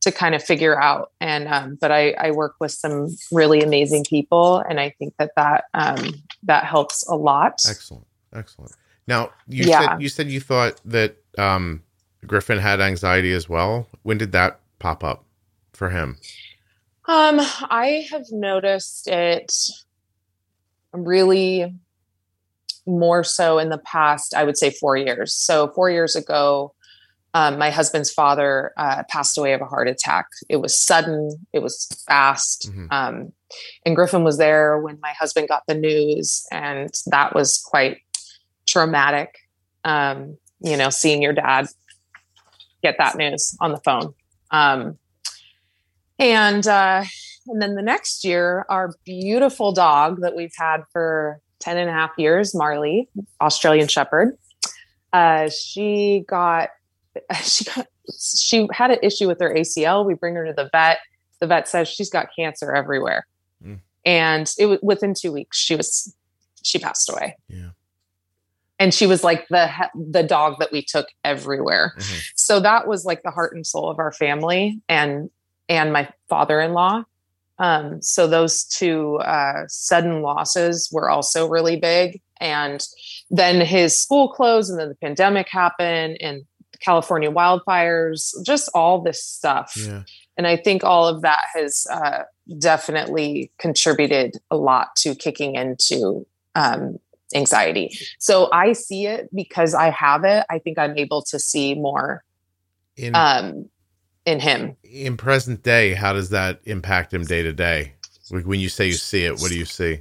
[0.00, 4.04] to kind of figure out and um but i i work with some really amazing
[4.10, 5.98] people and i think that that um
[6.42, 8.72] that helps a lot excellent, excellent.
[9.06, 9.88] Now you Yeah.
[9.90, 11.82] said you said you thought that um,
[12.26, 13.86] Griffin had anxiety as well.
[14.02, 15.24] When did that pop up
[15.72, 16.16] for him?
[17.06, 19.52] Um, I have noticed it
[20.92, 21.74] really
[22.86, 25.34] more so in the past, I would say four years.
[25.34, 26.74] So, four years ago,
[27.34, 30.26] um, my husband's father uh, passed away of a heart attack.
[30.48, 32.70] It was sudden, it was fast.
[32.70, 32.92] Mhm.
[32.92, 33.32] Um,
[33.84, 37.98] and Griffin was there when my husband got the news, and that was quite
[38.66, 39.36] traumatic.
[39.84, 41.68] Um, you know, seeing your dad
[42.82, 44.14] get that news on the phone.
[46.18, 47.04] And uh,
[47.46, 51.92] and then the next year, our beautiful dog that we've had for 10 and a
[51.92, 53.08] half years, Marley,
[53.40, 54.36] Australian Shepherd,
[55.12, 56.70] uh, she got
[57.42, 57.86] she got
[58.18, 60.06] she had an issue with her ACL.
[60.06, 60.98] We bring her to the vet.
[61.40, 63.26] The vet says she's got cancer everywhere.
[63.64, 63.80] Mm.
[64.04, 66.14] And it was within two weeks, she was
[66.62, 67.36] she passed away.
[67.48, 67.70] Yeah.
[68.78, 72.30] And she was like the the dog that we took everywhere Mhm.
[72.34, 75.30] so that was like the heart and soul of our family and
[75.68, 77.04] and my father-in-law.
[77.58, 82.20] Um so those two uh sudden losses were also really big.
[82.40, 82.84] And
[83.30, 86.42] then his school closed and then the pandemic happened and
[86.80, 89.74] california wildfires just all this stuff.
[89.76, 90.02] Yeah.
[90.36, 92.24] and i think all of that has uh
[92.58, 96.98] definitely contributed a lot to kicking into um
[97.34, 97.96] anxiety.
[98.18, 100.44] So i see it because i have it.
[100.50, 102.24] I think i'm able to see more
[102.96, 103.70] In um
[104.26, 107.92] in him in present day, how does that impact him day to day?
[108.30, 110.00] Like, When you say you see it, what do you see?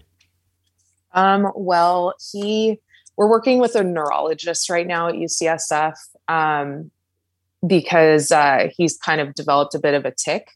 [1.15, 2.79] um well he
[3.17, 5.93] we're working with a neurologist right now at ucsf
[6.27, 6.89] um
[7.67, 10.47] because uh he's kind of developed a bit of a tic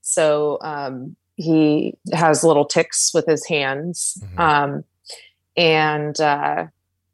[0.00, 4.38] so um he has little tics with his hands Mhm.
[4.40, 4.84] um
[5.58, 6.66] and uh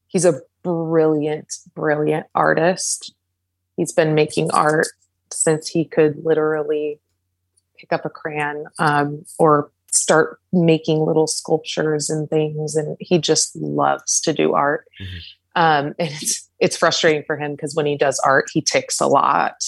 [0.07, 3.13] he's a brilliant brilliant artist
[3.77, 4.87] he's been making art
[5.33, 7.01] since he could literally
[7.79, 12.77] pick up a crayon um, or start making little sculptures and things.
[12.77, 14.87] And he just loves to do art.
[15.01, 15.21] Mhm.
[15.55, 19.07] um, and it's it's frustrating for him because when he does art he tics a
[19.07, 19.63] lot.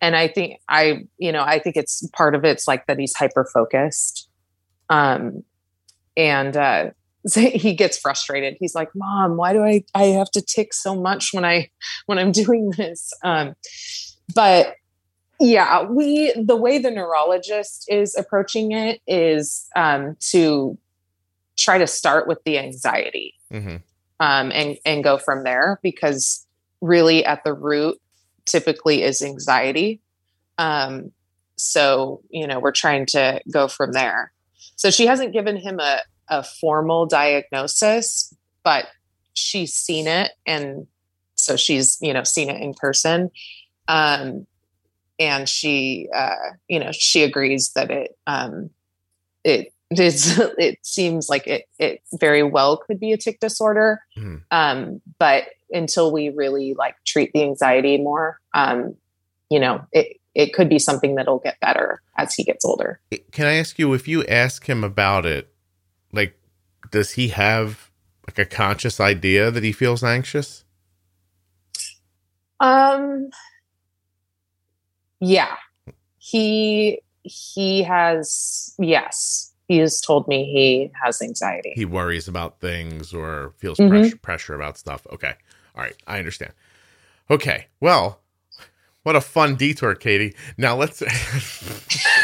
[0.00, 3.14] And i think i you know i think it's part of it's like that he's
[3.16, 4.28] hyper focused
[4.90, 5.42] um
[6.16, 6.90] and uh
[7.26, 8.56] so he gets frustrated.
[8.60, 11.68] He's like mom why do i i have to tic so much when i
[12.06, 13.12] when i'm doing this?
[13.24, 13.54] Um
[14.34, 14.74] but
[15.40, 20.76] Yeah, we the way the neurologist is approaching it is um, to
[21.56, 23.76] try to start with the anxiety Mm-hmm.
[24.20, 26.44] um, and and go from there because
[26.82, 27.98] really at the root
[28.44, 30.00] typically is anxiety.
[30.58, 31.12] Um,
[31.56, 34.32] so you know we're trying to go from there.
[34.76, 38.88] So she hasn't given him a a formal diagnosis, but
[39.32, 40.86] she's seen it, and
[41.36, 43.30] so she's you know seen it in person.
[43.88, 44.46] Um,
[45.18, 48.70] and she uh, you know she agrees that it um,
[49.44, 54.42] it it's, it seems like it it very well could be a tic disorder Mhm.
[54.50, 58.94] um but until we really like treat the anxiety more um
[59.48, 63.00] you know it it could be something that'll get better as he gets older
[63.32, 65.48] Can I ask you if you ask him about it,
[66.12, 66.38] like,
[66.90, 67.90] does he have
[68.26, 70.64] like a conscious idea that he feels anxious?
[72.60, 73.30] um
[75.20, 75.56] yeah
[76.18, 83.12] he he has yes he has told me he has anxiety He worries about things
[83.12, 83.90] or feels Mhm.
[83.90, 85.06] pressure, pressure about stuff.
[85.12, 85.34] Okay.
[85.76, 85.94] All right.
[86.06, 86.52] I understand.
[87.30, 87.66] Okay.
[87.80, 88.20] Well,
[89.02, 90.34] what a fun detour, Katie.
[90.56, 91.02] Now let's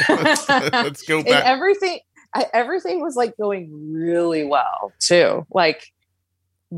[0.09, 1.45] let's, let's go and back.
[1.47, 2.01] everything
[2.53, 5.93] everything was like going really well too like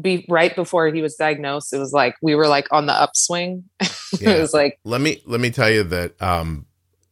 [0.01, 3.65] be right before he was diagnosed it was like we were like on the upswing
[4.21, 4.31] Yeah.
[4.37, 6.67] it was like let me let me tell you that um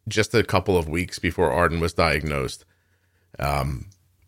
[0.08, 2.66] just a couple of weeks before Arden was diagnosed,
[3.38, 3.86] um,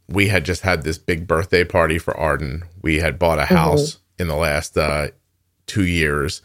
[0.09, 2.65] we had just had this big birthday party for Arden.
[2.83, 3.55] We had bought a Mm-hmm.
[3.57, 5.09] house in the last uh,
[5.67, 6.41] two years.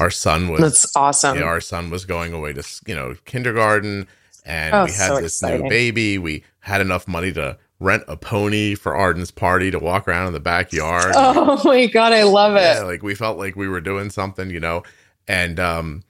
[0.00, 4.06] Our son was that's awesome yeah, our son was going away to you know kindergarten,
[4.44, 6.16] and Oh, we had so this new baby.
[6.18, 10.32] We had enough money to rent a pony for Arden's party to walk around in
[10.32, 11.12] the backyard.
[11.16, 14.50] oh my god i love it yeah, like we felt like we were doing something,
[14.50, 14.82] you know,
[15.28, 16.02] and um,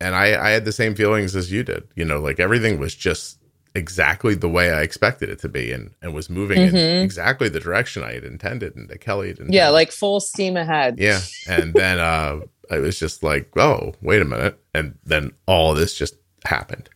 [0.00, 2.94] and I I had the same feelings as you did, you know, like everything was
[2.94, 3.38] just
[3.74, 7.02] exactly the way I expected it to be, and and was moving in Mhm.
[7.04, 9.54] exactly the direction I had intended, and that Kelly had intended.
[9.54, 11.20] yeah like full steam ahead Yeah.
[11.48, 14.58] And then uh it was just like, oh, wait a minute.
[14.74, 16.88] And then all this just happened.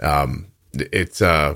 [0.00, 1.54] Um it's uh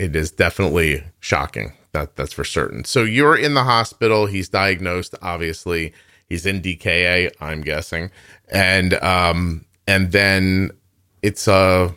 [0.00, 1.74] it is definitely shocking.
[1.92, 2.84] That that's for certain.
[2.84, 5.92] So you're in the hospital, he's diagnosed, obviously.
[6.26, 8.10] He's in DKA, I'm guessing.
[8.48, 10.70] And um and then
[11.20, 11.92] it's uh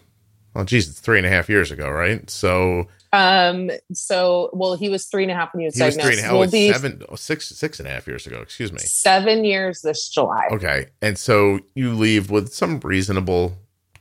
[0.53, 2.29] well geez, it's three and a half years ago, right?
[2.29, 5.95] So um so well he was three and a half when he was he was
[5.95, 8.05] three and a half, We'll oh, it's be seven, oh, six, six and a half
[8.05, 8.79] years ago, excuse me.
[8.79, 10.87] seven years this july Okay.
[11.01, 13.53] And so you leave with some reasonable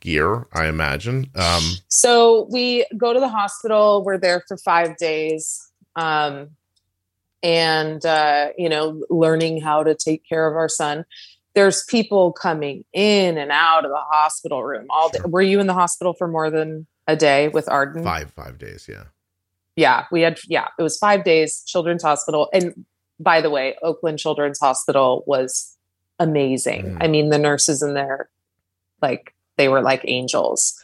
[0.03, 1.31] gear, I imagine.
[1.35, 4.05] Um, So we go to the hospital.
[4.05, 5.67] We're there for five days.
[5.97, 6.51] Um,
[7.43, 11.07] and, uh, you know, learning how to take care of our son.
[11.55, 15.19] There's people coming in and out of the hospital room all day.
[15.19, 15.29] Sure.
[15.29, 18.05] Were you in the hospital for more than a day with Arden?
[18.05, 18.87] five, five days.
[18.89, 19.05] Yeah.
[19.75, 22.49] Yeah, we had, yeah, it was five days, Children's Hospital.
[22.53, 22.85] And
[23.19, 25.77] by the way, Oakland Children's Hospital was
[26.19, 26.85] amazing.
[26.85, 26.99] Mm.
[27.01, 28.29] I mean, the nurses in there,
[29.01, 30.75] like, they were like angels.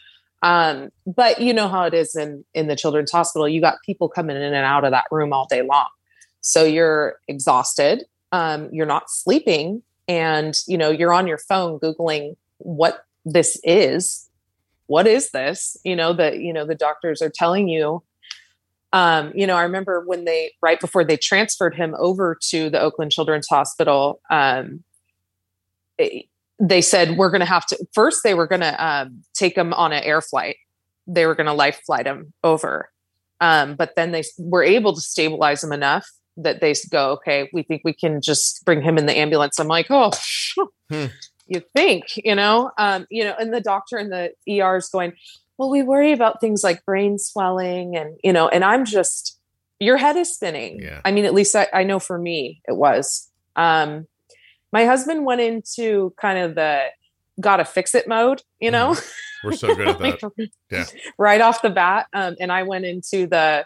[0.42, 3.48] Um, but you know how it is in in the children's hospital.
[3.48, 5.88] You got people coming in and out of that room all day long.
[6.42, 8.04] So you're exhausted.
[8.30, 14.28] Um, you're not sleeping, and you know you're on your phone googling what this is.
[14.86, 15.76] What is this?
[15.82, 18.04] You know that you know the doctors are telling you.
[18.92, 22.80] Um, you know, I remember when they right before they transferred him over to the
[22.80, 24.20] Oakland Children's Hospital.
[24.30, 24.84] Um,
[25.98, 26.26] it-
[26.60, 29.72] they said we're going to have to first they were going to um, take him
[29.74, 30.56] on an air flight.
[31.06, 32.90] They were going to life flight him over.
[33.40, 37.64] Um, but then they were able to stabilize him enough that they go okay we
[37.64, 39.58] think we can just bring him in the ambulance.
[39.58, 40.10] I'm like oh
[40.90, 41.06] Hmm.
[41.46, 42.70] you think you know?
[42.78, 45.12] Um, you know and the doctor in the er is going
[45.58, 49.38] well we worry about things like brain swelling and you know and i'm just
[49.80, 50.80] your head is spinning.
[50.80, 51.00] Yeah.
[51.04, 53.30] i mean at least I, I know for me it was.
[53.54, 54.06] Um,
[54.72, 56.84] my husband went into kind of the
[57.40, 58.96] gotta fix it mode, you know,
[59.44, 60.22] We're so good at that.
[60.38, 60.84] Like, Yeah.
[61.18, 62.06] right off the bat.
[62.12, 63.64] Um, and I went into the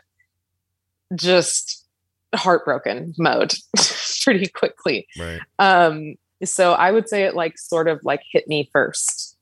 [1.14, 1.86] just
[2.34, 3.54] heartbroken mode
[4.24, 5.06] pretty quickly.
[5.18, 5.40] Right.
[5.58, 9.36] Um, so I would say it like sort of like hit me first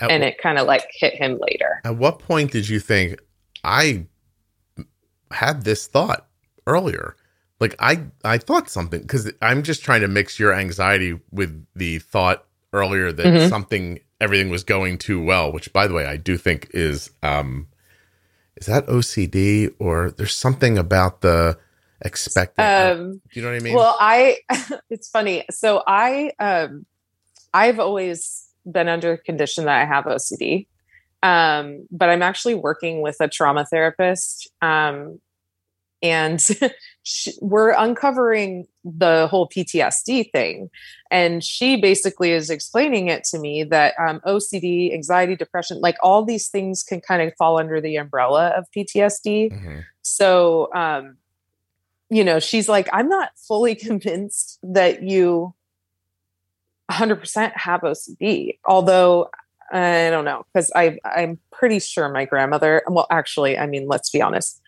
[0.00, 1.80] At, and it kind of like hit him later.
[1.84, 3.18] at what point did you think
[3.62, 4.06] I
[5.30, 6.26] had this thought
[6.66, 7.16] earlier?
[7.60, 11.98] Like I, I thought something because I'm just trying to mix your anxiety with the
[11.98, 13.48] thought earlier that Mhm.
[13.48, 15.52] something, everything was going too well.
[15.52, 17.66] Which, by the way, I do think is, um,
[18.56, 21.58] is that OCD or there's something about the
[22.02, 22.64] expecting?
[22.64, 23.74] Um, do you know what I mean?
[23.76, 24.38] Well, I
[24.90, 25.44] it's funny.
[25.50, 26.86] So I um
[27.52, 30.66] I've always been under the condition that I have OCD.
[31.22, 34.50] Um, but I'm actually working with a trauma therapist.
[34.62, 35.20] Um,
[36.02, 36.40] and
[37.02, 40.70] she, we're uncovering the whole PTSD thing.
[41.10, 46.24] And she basically is explaining it to me that um, OCD, anxiety, depression, like all
[46.24, 49.52] these things can kind of fall under the umbrella of PTSD.
[49.52, 49.78] Mm-hmm.
[50.02, 51.16] So, um,
[52.10, 55.54] you know, she's like, I'm not fully convinced that you
[56.90, 59.30] 100% have OCD, although
[59.72, 62.82] I don't know because I I'm pretty sure my grandmother.
[62.88, 64.60] Well, actually, I mean, let's be honest.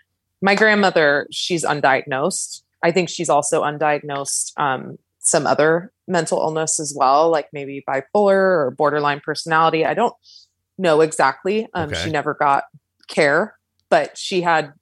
[0.43, 2.63] My grandmother, she's undiagnosed.
[2.83, 8.37] I think she's also undiagnosed um, some other mental illness as well, like maybe bipolar
[8.37, 9.87] or borderline personality.
[9.87, 10.15] I don't
[10.79, 11.69] know exactly.
[11.75, 12.03] Um, okay.
[12.03, 12.65] She never got
[13.09, 13.57] care,
[13.89, 14.73] but she had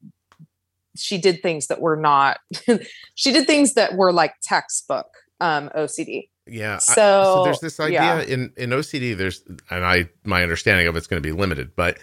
[0.97, 2.41] she did things that were not.
[3.15, 5.07] she did things that were like textbook
[5.41, 6.29] um, OCD.
[6.47, 6.79] Yeah.
[6.79, 8.23] So, I, so there's this idea yeah.
[8.23, 9.17] in in OCD.
[9.17, 11.99] There's and I my understanding of it's going to be limited, but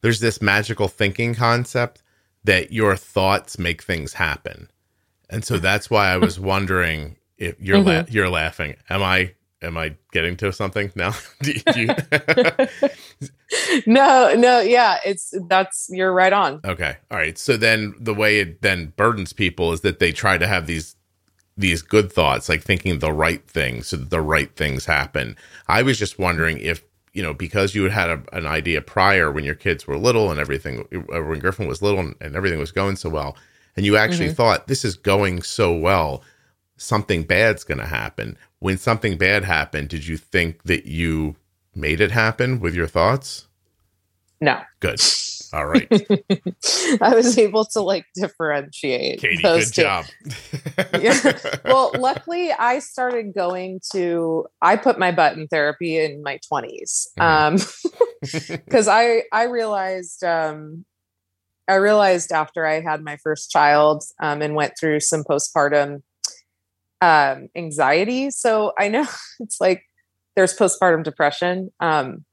[0.00, 2.01] there's this magical thinking concept
[2.44, 4.70] that your thoughts make things happen,
[5.30, 7.88] and so that's why I was wondering if you're mm-hmm.
[7.88, 8.76] la- you're laughing.
[8.90, 9.32] Am I
[9.62, 11.14] am I getting to something now?
[11.76, 11.88] you,
[13.86, 16.60] no, no, yeah, it's that's you're right on.
[16.64, 17.38] Okay, all right.
[17.38, 20.96] So then the way it then burdens people is that they try to have these
[21.56, 25.36] these good thoughts, like thinking the right thing so that the right things happen.
[25.68, 26.82] I was just wondering if,
[27.12, 30.30] you know, because you had had a, an idea prior when your kids were little
[30.30, 33.36] and everything, uh, when Griffin was little and, and everything was going so well,
[33.76, 34.34] and you actually mm-hmm.
[34.34, 36.22] thought this is going so well,
[36.76, 38.36] something bad's going to happen.
[38.58, 41.36] When something bad happened, did you think that you
[41.74, 43.46] made it happen with your thoughts?
[44.40, 44.60] No.
[44.80, 45.00] Good.
[45.52, 45.86] All right.
[47.02, 49.82] I was able to like differentiate Katie, those good two.
[49.82, 50.04] job.
[51.00, 51.38] yeah.
[51.64, 57.08] Well, luckily I started going to I put my butt in therapy in my 20s.
[57.18, 57.22] Mm-hmm.
[57.22, 60.86] Um cuz I I realized um
[61.68, 66.02] I realized after I had my first child um and went through some postpartum
[67.02, 68.30] um anxiety.
[68.30, 69.06] So I know
[69.40, 69.82] it's like
[70.34, 71.70] there's postpartum depression.
[71.78, 72.24] Um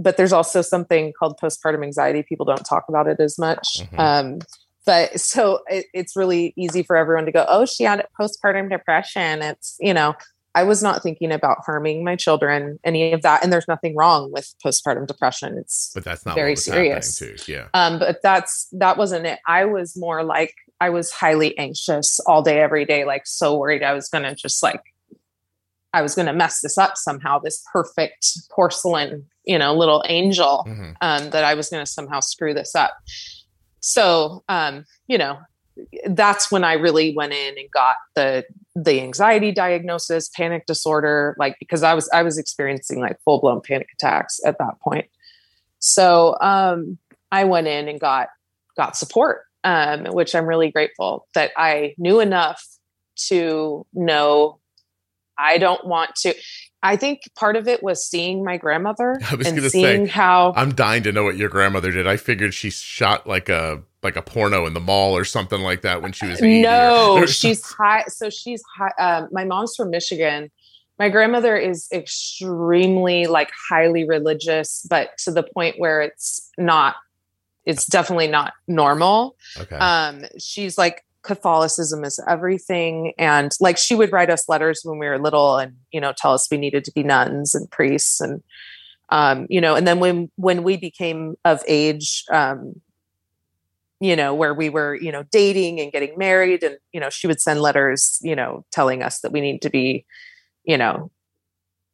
[0.00, 2.22] but there's also something called postpartum anxiety.
[2.22, 3.66] People don't talk about it as much.
[3.78, 4.00] Mm-hmm.
[4.00, 4.38] Um,
[4.86, 9.42] but so it, it's really easy for everyone to go, oh, she had postpartum depression.
[9.42, 10.14] It's, you know,
[10.54, 13.44] I was not thinking about harming my children, any of that.
[13.44, 15.58] And there's nothing wrong with postpartum depression.
[15.58, 17.22] It's but that's not very serious.
[17.46, 17.68] Yeah.
[17.74, 19.38] Um, but that's that wasn't it.
[19.46, 23.82] I was more like I was highly anxious all day, every day, like so worried
[23.84, 24.82] I was gonna just like
[25.92, 30.92] I was gonna mess this up somehow, this perfect porcelain you know little angel mm-hmm.
[31.00, 32.92] um, that I was going to somehow screw this up.
[33.80, 35.38] So um, you know
[36.06, 38.44] that's when I really went in and got the
[38.76, 43.60] the anxiety diagnosis, panic disorder, like because I was I was experiencing like full blown
[43.60, 45.06] panic attacks at that point.
[45.80, 46.98] So um,
[47.32, 48.28] I went in and got
[48.76, 52.64] got support, um, which I'm really grateful that I knew enough
[53.28, 54.59] to know
[55.40, 56.34] I don't want to.
[56.82, 60.52] I think part of it was seeing my grandmother I was and seeing say, how
[60.56, 62.06] I'm dying to know what your grandmother did.
[62.06, 65.82] I figured she shot like a like a porno in the mall or something like
[65.82, 69.90] that when she was 80 no she's high so she's high um, my mom's from
[69.90, 70.50] michigan
[70.98, 76.96] my grandmother is extremely like highly religious but to the point where it's not
[77.66, 83.12] it's definitely not normal okay um she's like Catholicism is everything.
[83.18, 86.32] And like she would write us letters when we were little and, you know, tell
[86.32, 88.42] us we needed to be nuns and priests and,
[89.10, 92.80] um, you know, and then when, when we became of age, um,
[94.00, 97.26] you know, where we were, you know, dating and getting married and, you know, she
[97.26, 100.06] would send letters, you know, telling us that we need to be,
[100.64, 101.10] you know,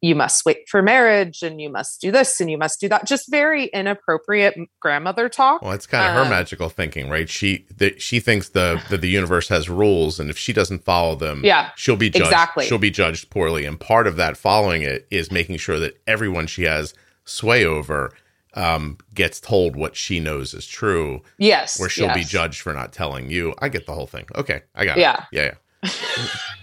[0.01, 3.07] you must wait for marriage and you must do this and you must do that.
[3.07, 5.61] Just very inappropriate grandmother talk.
[5.61, 7.27] Well it's kind of um, her magical thinking right?
[7.27, 11.15] She that she thinks the that the universe has rules and if she doesn't follow
[11.15, 12.65] them yeah she'll be judged exactly.
[12.65, 13.65] she'll be judged poorly.
[13.65, 16.93] And part of that following it is making sure that everyone she has
[17.25, 18.13] sway over
[18.53, 22.17] um, gets told what she knows is true yes where she'll yes.
[22.17, 23.53] be judged for not telling you.
[23.59, 24.27] I get the whole thing.
[24.35, 25.25] Okay i got yeah.
[25.31, 25.53] it yeah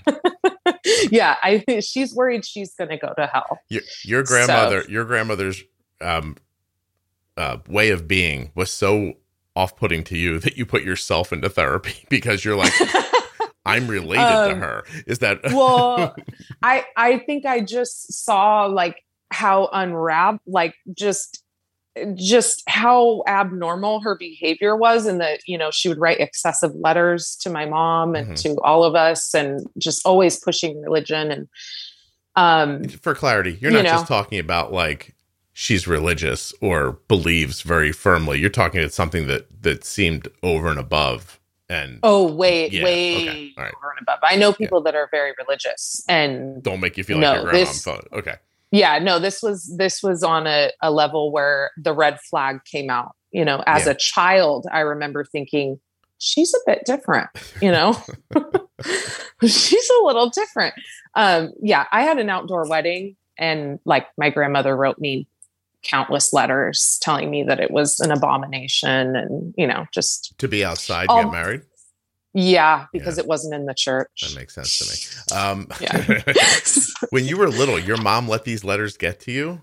[0.06, 0.30] yeah
[1.10, 3.58] yeah, I she's worried she's going to go to hell.
[3.68, 4.88] Your, your grandmother, so.
[4.88, 5.62] your grandmother's
[6.00, 6.36] um,
[7.36, 9.14] uh, way of being was so
[9.56, 12.72] off-putting to you that you put yourself into therapy because you're like,
[13.66, 14.84] I'm related um, to her.
[15.06, 16.14] Is that well?
[16.62, 21.43] I I think I just saw like how unwrap like just
[22.14, 27.36] just how abnormal her behavior was and that you know she would write excessive letters
[27.36, 28.54] to my mom and mm-hmm.
[28.54, 31.48] to all of us and just always pushing religion and
[32.34, 35.14] um for clarity you're not you know, just talking about like
[35.54, 38.38] she's religious or believes very firmly.
[38.38, 41.40] You're talking about something that that seemed over and above.
[41.70, 43.72] And Oh, way, Yeah, way okay, right.
[43.74, 44.18] over and above.
[44.22, 47.42] I know people that are very religious, and don't make you feel like No, your
[47.44, 48.02] grandma on this- phone.
[48.12, 48.34] Okay.
[48.74, 52.90] Yeah, no, this was this was on a, a level where the red flag came
[52.90, 53.12] out.
[53.30, 53.92] You know, as Yeah.
[53.92, 55.78] a child, I remember thinking
[56.18, 57.28] she's a bit different.
[57.60, 57.96] You know,
[59.46, 60.74] she's a little different.
[61.14, 65.26] Um, yeah, I had an outdoor wedding, and like my grandmother wrote me
[65.82, 70.64] countless letters telling me that it was an abomination, and you know, just To be
[70.64, 71.62] outside, Um, get married.
[72.34, 73.22] Yeah, because Yeah.
[73.24, 74.22] it wasn't in the church.
[74.22, 75.40] That makes sense to me.
[75.40, 76.20] Um, Yeah.
[77.10, 79.60] when you were little, your mom let these letters get to you.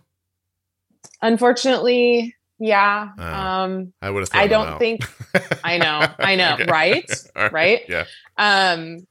[1.21, 3.09] Unfortunately, yeah.
[3.17, 3.23] Oh.
[3.23, 4.29] Um, I would have.
[4.33, 5.01] I don't think
[5.63, 7.09] I know, I know, right?
[7.35, 7.81] All right?
[7.87, 8.05] Yeah.
[8.37, 9.05] um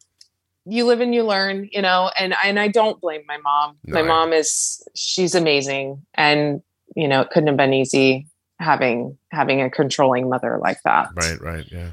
[0.67, 3.77] you live and you learn, you know, and and I don't blame my mom.
[3.85, 6.63] No, my I- mom is she's amazing and
[6.97, 8.27] you know, it couldn't have been easy
[8.59, 11.09] having having a controlling mother like that.
[11.15, 11.41] Right.
[11.41, 11.65] Right.
[11.71, 11.91] Yeah.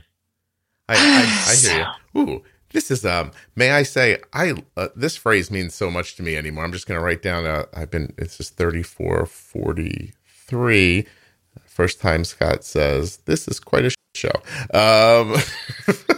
[0.89, 2.21] I I, I hear you.
[2.21, 2.43] Ooh.
[2.73, 3.31] This is um.
[3.55, 6.65] May I say I uh, this phrase means so much to me anymore.
[6.65, 7.45] I'm just gonna write down.
[7.45, 8.13] Uh, I've been.
[8.17, 11.07] It's just 34, 43.
[11.65, 14.31] First time Scott says this is quite a show.
[14.73, 15.37] Um.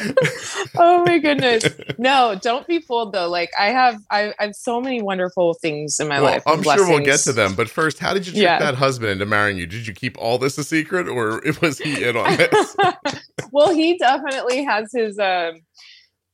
[0.76, 1.64] oh my goodness.
[1.98, 3.28] No, don't be fooled though.
[3.28, 6.42] Like I have I, I have so many wonderful things in my well, life.
[6.46, 8.58] I'm and sure we'll get to them, but first, how did you trick Yeah.
[8.58, 9.66] that husband into marrying you?
[9.66, 12.76] Did you keep all this a secret, or was he in on this?
[13.52, 15.60] well, he definitely has his um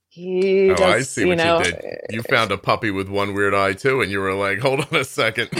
[0.08, 1.98] he Oh, does, I see what you did.
[2.10, 4.98] You found a puppy with one weird eye too, and you were like, "Hold on
[4.98, 5.50] a second,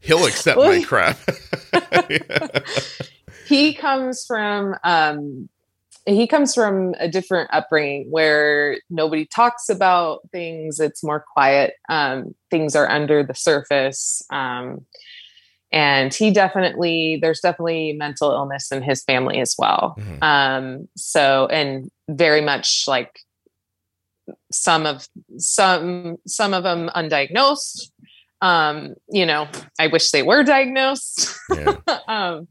[0.00, 1.18] he'll accept Well, my crap."
[3.46, 5.48] he comes from um
[6.08, 12.34] he comes from a different upbringing where nobody talks about things it's more quiet um
[12.50, 14.84] things are under the surface um
[15.70, 20.22] and he definitely there's definitely mental illness in his family as well Mhm.
[20.22, 23.20] um so and very much like
[24.50, 27.90] some of some some of them undiagnosed
[28.40, 29.46] um you know
[29.78, 31.76] i wish they were diagnosed yeah.
[32.08, 32.46] um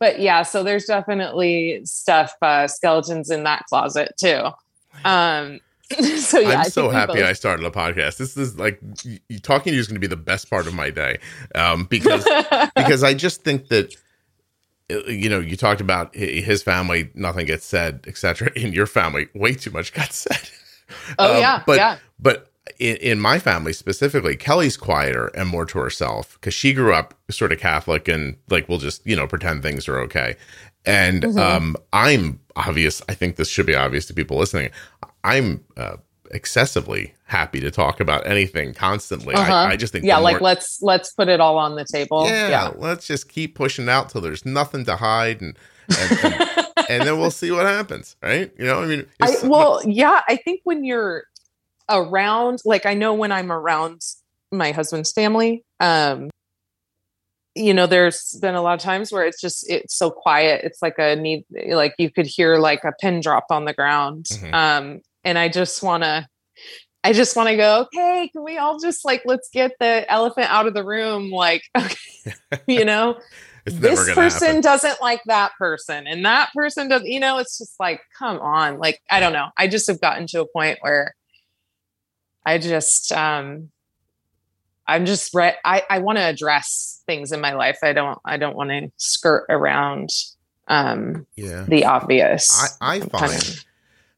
[0.00, 4.48] but yeah so there's definitely stuff uh skeletons in that closet too
[5.04, 5.60] um
[6.18, 8.16] so yeah I I'm think so happy both- I started a podcast.
[8.16, 10.66] This is like y- y- talking to you is going to be the best part
[10.68, 11.18] of my day,
[11.56, 12.24] um, because
[12.76, 13.92] because I just think that
[14.92, 18.52] uh, you know you talked about his family, nothing gets said, etc.
[18.54, 20.48] In your family, way too much got said.
[21.18, 25.64] oh Um, yeah but yeah but in, in my family specifically, Kelly's quieter and more
[25.66, 29.26] to herself because she grew up sort of Catholic and like we'll just you know
[29.26, 30.36] pretend things are okay.
[30.86, 31.38] And Mhm.
[31.38, 33.02] um, I'm obvious.
[33.08, 34.70] I think this should be obvious to people listening.
[35.24, 35.96] I'm uh,
[36.30, 39.34] excessively happy to talk about anything constantly.
[39.34, 39.52] Uh-huh.
[39.52, 42.24] I, I just think yeah like more- let's let's put it all on the table
[42.26, 45.56] yeah, yeah, let's just keep pushing out till there's nothing to hide and
[45.98, 48.16] and, and, and then we'll see what happens.
[48.22, 48.52] Right?
[48.58, 51.24] You know, I mean, I, well, yeah, I think when you're
[51.90, 54.00] around, like I know when I'm around
[54.52, 56.30] my husband's family, um,
[57.54, 60.62] you know, there's been a lot of times where it's just it's so quiet.
[60.64, 64.26] It's like a need, like you could hear like a pin drop on the ground,
[64.30, 64.54] Mhm.
[64.54, 66.26] um, and I just want to.
[67.02, 70.48] I just want to go, okay, can we all just like, let's get the elephant
[70.50, 71.30] out of the room?
[71.30, 71.96] Like, okay,
[72.68, 73.18] you know,
[73.64, 74.60] this person happen.
[74.60, 78.78] doesn't like that person and that person does you know it's just like come on
[78.78, 81.14] like i don't know i just have gotten to a point where
[82.46, 83.70] i just um
[84.86, 88.36] i'm just re- i i want to address things in my life i don't i
[88.36, 90.10] don't want to skirt around
[90.68, 91.64] um Yeah.
[91.68, 93.46] the obvious I, I find kinda-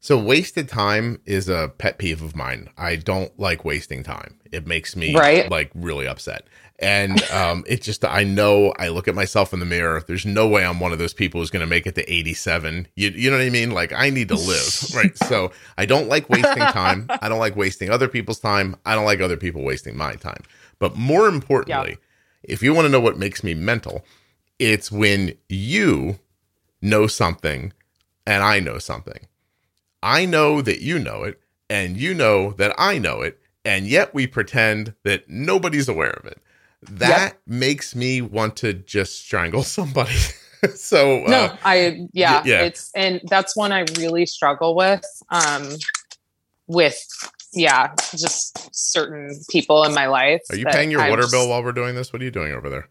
[0.01, 2.69] so wasted time is a pet peeve of mine.
[2.77, 4.41] I don't like wasting time.
[4.51, 5.49] It makes me Right.
[5.49, 6.43] like really upset.
[6.83, 10.03] And um it just I know I look at myself in the mirror.
[10.07, 12.89] There's no way I'm one of those people who's gonna make it to 87.
[12.97, 13.71] You you know what I mean?
[13.71, 14.91] Like I need to live.
[14.95, 15.17] right.
[15.17, 17.07] So I don't like wasting time.
[17.09, 18.77] I don't like wasting other people's time.
[18.85, 20.43] I don't like other people wasting my time.
[20.79, 21.99] But more importantly,
[22.43, 24.05] if you want to know what makes me mental,
[24.59, 26.19] it's when you
[26.81, 27.73] know something
[28.27, 29.29] and I know something.
[30.03, 34.13] I know that you know it, and you know that I know it, and yet
[34.13, 36.39] we pretend that nobody's aware of it.
[36.91, 40.17] That makes me want to just strangle somebody.
[40.75, 42.63] so, uh, no i yeah, yeah.
[42.63, 45.69] it's and that's one i really struggle with um
[46.69, 46.97] with
[47.53, 51.49] yeah just certain people in my life are you paying your I'm water just- bill
[51.49, 52.13] while we're doing this?
[52.13, 52.89] What are you doing over there?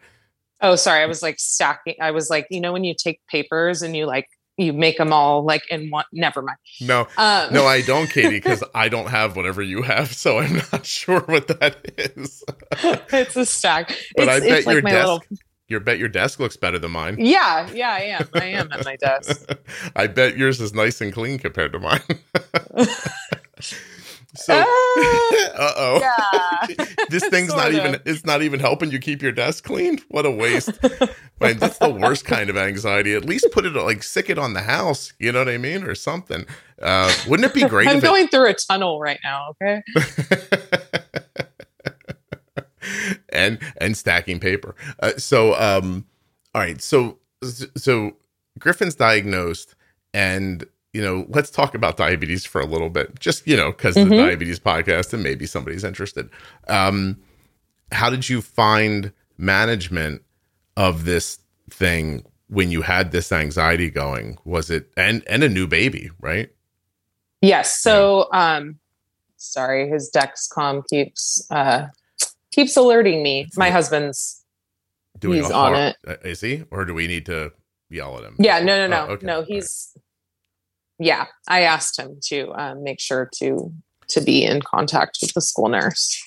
[0.63, 1.01] Oh, sorry.
[1.01, 1.95] I was like stacking.
[1.99, 4.27] I was like, you know, when you take papers and you like,
[4.61, 6.05] you make them all like in one.
[6.13, 6.57] Never mind.
[6.81, 10.61] No, Um, no, I don't, Katie, because I don't have whatever you have, so I'm
[10.71, 12.43] not sure what that is.
[13.11, 13.89] it's a stack.
[14.15, 15.23] But it's, I bet like your my desk, little.
[15.67, 17.15] your bet your desk looks better than mine.
[17.19, 18.29] Yeah, yeah, I am.
[18.35, 19.49] I am at my desk.
[19.95, 22.01] I bet yours is nice and clean compared to mine.
[24.35, 24.63] So, uh
[25.77, 25.99] oh.
[26.01, 26.85] yeah.
[27.09, 28.01] this thing's not even of.
[28.05, 30.71] it's not even helping you keep your desk clean what a waste
[31.39, 34.53] man that's the worst kind of anxiety at least put it like sick it on
[34.53, 36.45] the house you know what i mean or something
[36.81, 39.55] uh wouldn't it be great I'm going through a tunnel right now.
[39.61, 39.83] Okay.
[43.29, 46.05] and and stacking paper uh, so um
[46.55, 47.17] all right so
[47.75, 48.13] so
[48.59, 49.75] griffin's diagnosed
[50.13, 53.95] and you know let's talk about diabetes for a little bit just you know because
[53.95, 54.17] the Mhm.
[54.17, 56.29] diabetes podcast and maybe somebody's interested
[56.67, 57.17] um
[57.91, 60.21] how did you find management
[60.77, 61.39] of this
[61.69, 66.49] thing when you had this anxiety going was it and and a new baby right
[67.43, 67.81] Yes.
[67.81, 68.77] So, um,
[69.37, 71.87] sorry, his Dexcom keeps uh
[72.51, 73.47] keeps alerting me.
[73.57, 74.43] My husband's.
[75.17, 76.07] doing He's a on hard- it.
[76.07, 77.51] uh, is he or do we need to
[77.89, 78.59] yell at him Yeah.
[78.59, 78.77] No.
[78.77, 78.87] No.
[78.87, 79.07] No.
[79.07, 79.25] Oh, okay.
[79.25, 79.41] No.
[79.43, 79.97] He's.
[81.03, 83.73] Yeah, I asked him to um, make sure to
[84.09, 86.23] to be in contact with the school nurse.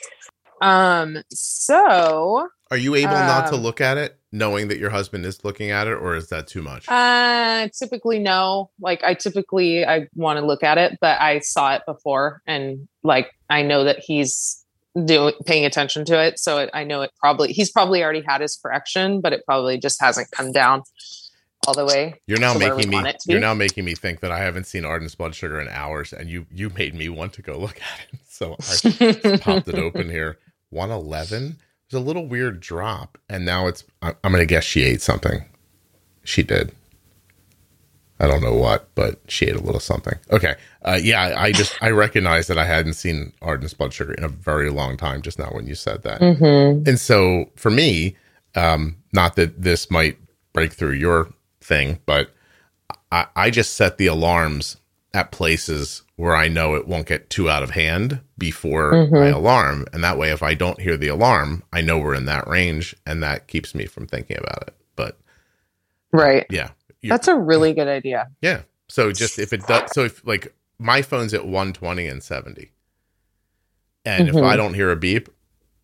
[0.61, 1.19] Um.
[1.33, 5.45] So, Are you able not to Um, look at it, knowing that your husband is
[5.45, 6.89] looking at it, or is that too much?
[6.89, 8.71] uh, typically no.
[8.81, 12.89] Like I typically I want to look at it, but I saw it before, and
[13.03, 14.65] like I know that he's
[15.05, 18.41] doing paying attention to it, so it, I know it probably he's probably already had
[18.41, 20.83] his correction, but it probably just hasn't come down
[21.67, 22.15] all the way.
[22.27, 22.97] you're now to where we making me.
[22.97, 25.61] want it to You're now making me think that I haven't seen Arden's blood sugar
[25.61, 28.21] in hours, and you you made me want to go look at it.
[28.35, 30.39] So I popped it open here.
[30.71, 31.57] One eleven.
[31.89, 33.85] There's a little weird drop, and now it's.
[34.03, 35.45] I'm gonna guess she ate something.
[36.25, 36.73] She did.
[38.19, 40.15] I don't know what, but she ate a little something.
[40.31, 40.55] Okay.
[40.85, 44.29] Uh, yeah, I- just I recognized that I hadn't seen Arden's blood sugar in a
[44.29, 45.21] very long time.
[45.23, 46.21] Just now when you said that.
[46.21, 46.87] Mhm.
[46.89, 48.17] And so for me,
[48.57, 50.17] um, not that this might
[50.53, 51.29] break through your
[51.65, 52.31] thing, but
[53.11, 54.77] I, I just set the alarms
[55.13, 59.13] at places where I know it won't get too out of hand before Mhm.
[59.13, 59.87] my alarm.
[59.93, 62.95] And that way, if I don't hear the alarm, I know we're in that range
[63.07, 64.75] and that keeps me from thinking about it.
[64.97, 65.19] But
[66.13, 66.47] Right.
[66.51, 66.71] yeah.
[67.03, 68.29] That's a really good idea.
[68.41, 68.63] yeah.
[68.89, 72.73] So just if it does, so if like my phone's at 120 and 70,
[74.05, 74.45] and if Mhm.
[74.45, 75.29] I don't hear a beep,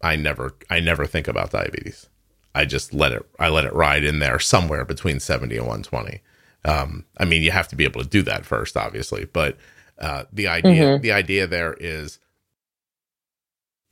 [0.03, 2.09] I never, I never think about diabetes.
[2.55, 6.21] I just let it, I let it ride in there somewhere between 70 and 120.
[6.65, 9.57] Um, I mean, you have to be able to do that first, obviously, but
[9.99, 11.01] uh, the idea, Mhm.
[11.01, 12.19] the idea there is,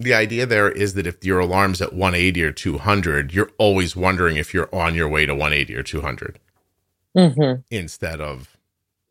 [0.00, 4.36] the idea there is that if your alarm's at 180 or 200, you're always wondering
[4.36, 6.38] if you're on your way to 180 or 200
[7.16, 8.56] hmm instead of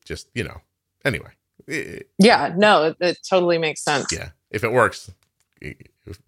[0.06, 0.62] just you know
[1.06, 1.32] anyway
[1.70, 2.54] eh, Yeah.
[2.58, 4.08] No, it, it totally makes sense.
[4.12, 5.12] yeah if it works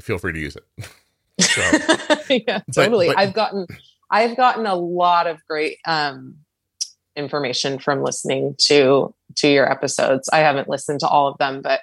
[0.02, 0.66] feel free to use it
[1.40, 1.62] so
[2.30, 3.08] yeah, But- totally.
[3.08, 3.66] but- I've gotten
[4.12, 6.38] I've gotten a lot of great um
[7.16, 10.30] information from listening to to your episodes.
[10.32, 11.82] I haven't listened to all of them, but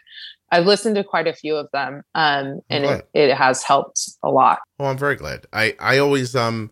[0.51, 2.03] I've listened to quite a few of them.
[2.15, 4.61] Um and it, it has helped a lot.
[4.81, 6.71] oh i'm very glad i i always um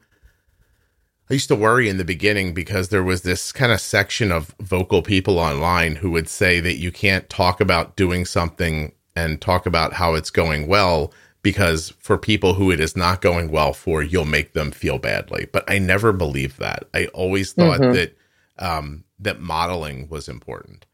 [1.31, 4.55] i used to worry in the beginning because there was this kind of section of
[4.61, 9.67] vocal people online who would say that you can't talk about doing something and talk
[9.67, 11.13] about how it's going well
[11.45, 15.47] because for people who it is not going well for you'll make them feel badly
[15.53, 17.93] but i never believed that i always thought Mhm.
[17.93, 18.17] that
[18.59, 20.87] um that modeling was important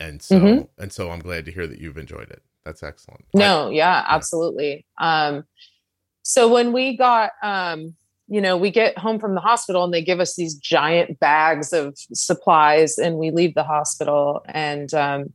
[0.00, 0.68] and so Mhm.
[0.78, 4.04] and so i'm glad to hear that you've enjoyed it that's excellent I- No, yeah,
[4.08, 4.86] absolutely.
[5.00, 5.44] Um,
[6.22, 7.94] so when we got, um,
[8.26, 11.72] you know, we get home from the hospital and they give us these giant bags
[11.72, 14.42] of supplies and we leave the hospital.
[14.48, 15.32] And um,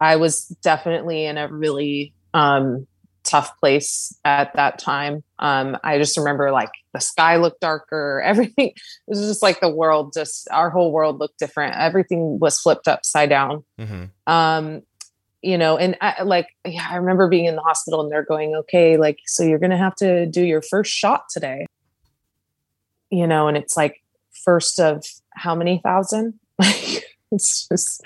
[0.00, 2.86] I was definitely in a really um,
[3.24, 5.22] tough place at that time.
[5.38, 8.74] Um, I just remember like the sky looked darker, everything it
[9.06, 11.74] was just like the world, just our whole world looked different.
[11.76, 14.10] Everything was flipped upside down Mhm.
[14.26, 14.82] um
[15.42, 18.54] you know and I, like yeah, i remember being in the hospital and they're going
[18.54, 21.66] okay like so you're gonna have to do your first shot today
[23.10, 24.02] you know and it's like
[24.44, 25.04] first of
[25.34, 28.00] how many thousand like it's just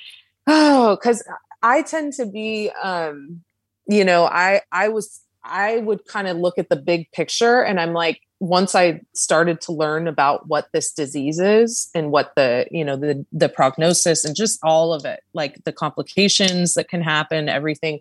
[0.46, 1.22] oh because
[1.62, 3.42] i tend to be um
[3.88, 7.80] you know i i was i would kind of look at the big picture and
[7.80, 12.66] i'm like once i started to learn about what this disease is and what the
[12.70, 17.02] you know the the prognosis and just all of it like the complications that can
[17.02, 17.98] happen everything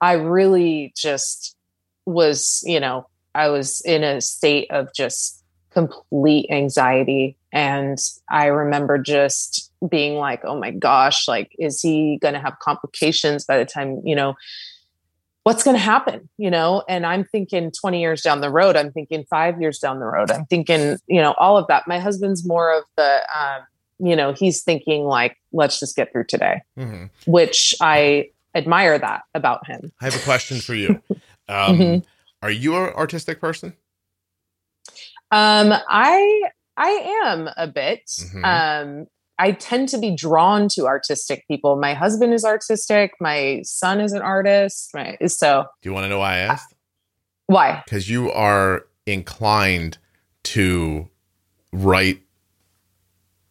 [0.00, 1.56] i really just
[2.06, 5.38] was you know i was in a state of just
[5.70, 7.36] complete anxiety.
[7.52, 7.98] And
[8.28, 13.44] I remember just being like, oh my gosh, like, is he going to have complications
[13.44, 14.34] by the time, you know,
[15.44, 16.82] what's going to happen, you know?
[16.88, 20.30] And I'm thinking 20 years down the road, I'm thinking five years down the road,
[20.30, 21.88] I'm thinking, you know, all of that.
[21.88, 23.62] My husband's more of the, um,
[23.98, 27.06] you know, he's thinking like, let's just get through today, mm-hmm.
[27.30, 29.92] which I admire that about him.
[30.00, 31.00] I have a question for you.
[31.50, 32.06] Um, mm-hmm.
[32.42, 33.72] Are you an artistic person?
[35.30, 36.42] Um, I
[36.76, 36.88] I
[37.24, 38.04] am a bit.
[38.06, 38.44] Mm-hmm.
[38.44, 39.06] Um,
[39.38, 41.76] I tend to be drawn to artistic people.
[41.76, 43.12] My husband is artistic.
[43.20, 44.90] My son is an artist.
[44.94, 46.74] My, so, do you want to know why I asked?
[47.46, 47.82] Why?
[47.84, 49.98] Because you are inclined
[50.44, 51.08] to
[51.72, 52.22] write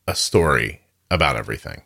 [0.07, 1.81] a story about everything,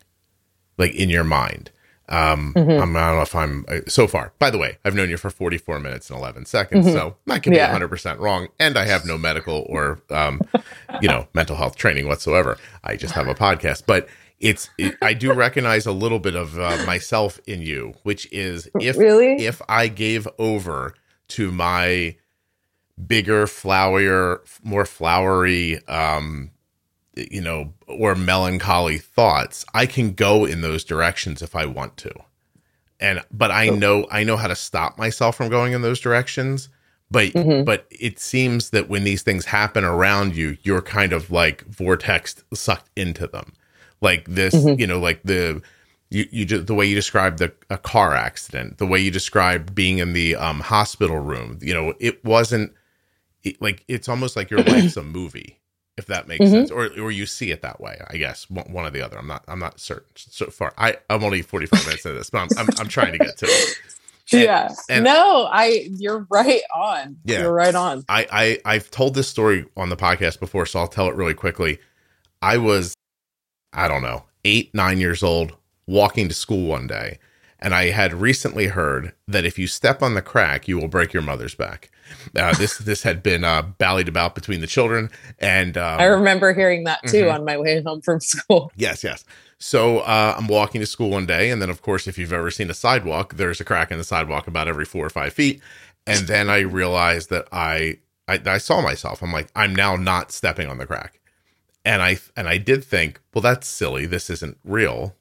[0.77, 1.71] like in your mind.
[2.09, 2.71] Um, mm-hmm.
[2.71, 4.33] I'm, I don't know if I'm uh, so far.
[4.37, 6.95] By the way, I've known you for 44 minutes and 11 seconds, mm-hmm.
[6.95, 7.77] so I could be yeah.
[7.77, 8.49] 100% wrong.
[8.59, 10.41] And I have no medical or, um,
[11.01, 12.57] you know, mental health training whatsoever.
[12.83, 14.07] I just have a podcast, but
[14.39, 18.67] it's, it, I do recognize a little bit of uh, myself in you, which is
[18.79, 19.35] if, really?
[19.45, 20.95] if I gave over
[21.29, 22.15] to my
[23.07, 26.51] bigger, flowerier, more flowery, um,
[27.15, 32.11] you know, or melancholy thoughts, I can go in those directions if I want to.
[32.99, 36.69] And but I know I know how to stop myself from going in those directions.
[37.11, 37.65] But mm-hmm.
[37.65, 42.43] but it seems that when these things happen around you, you're kind of like vortex
[42.53, 43.53] sucked into them.
[43.99, 44.79] Like this, mm-hmm.
[44.79, 45.61] you know, like the
[46.09, 49.75] you, you just the way you described the a car accident, the way you described
[49.75, 52.73] being in the um, hospital room, you know, it wasn't
[53.43, 55.59] it, like it's almost like your life's a movie
[55.97, 56.53] if that makes mm-hmm.
[56.53, 57.99] sense, or or you see it that way.
[58.09, 59.17] I guess one or the other.
[59.17, 59.43] I'm not.
[59.47, 60.73] I'm not certain so far.
[60.77, 63.45] I I'm only 45 minutes into this, but I'm, I'm, I'm trying to get to
[63.45, 63.77] it.
[64.33, 64.69] And, yeah.
[64.89, 65.87] And no, I.
[65.97, 67.17] You're right on.
[67.25, 67.41] Yeah.
[67.41, 68.03] You're right on.
[68.09, 71.33] I I I've told this story on the podcast before, so I'll tell it really
[71.33, 71.79] quickly.
[72.41, 72.95] I was,
[73.73, 75.55] I don't know, eight nine years old,
[75.87, 77.19] walking to school one day,
[77.59, 81.13] and I had recently heard that if you step on the crack, you will break
[81.13, 81.91] your mother's back.
[82.35, 85.09] Uh, this this had been uh, ballied about between the children,
[85.39, 87.35] and um, I remember hearing that too mm-hmm.
[87.35, 88.71] on my way home from school.
[88.75, 89.23] Yes, yes.
[89.61, 92.49] So uh, I'm walking to school one day, and then of course, if you've ever
[92.49, 95.61] seen a sidewalk, there's a crack in the sidewalk about every four or five feet,
[96.07, 99.21] and then I realized that I I, I saw myself.
[99.21, 101.19] I'm like, I'm now not stepping on the crack,
[101.85, 104.07] and I and I did think, well, that's silly.
[104.07, 105.15] This isn't real,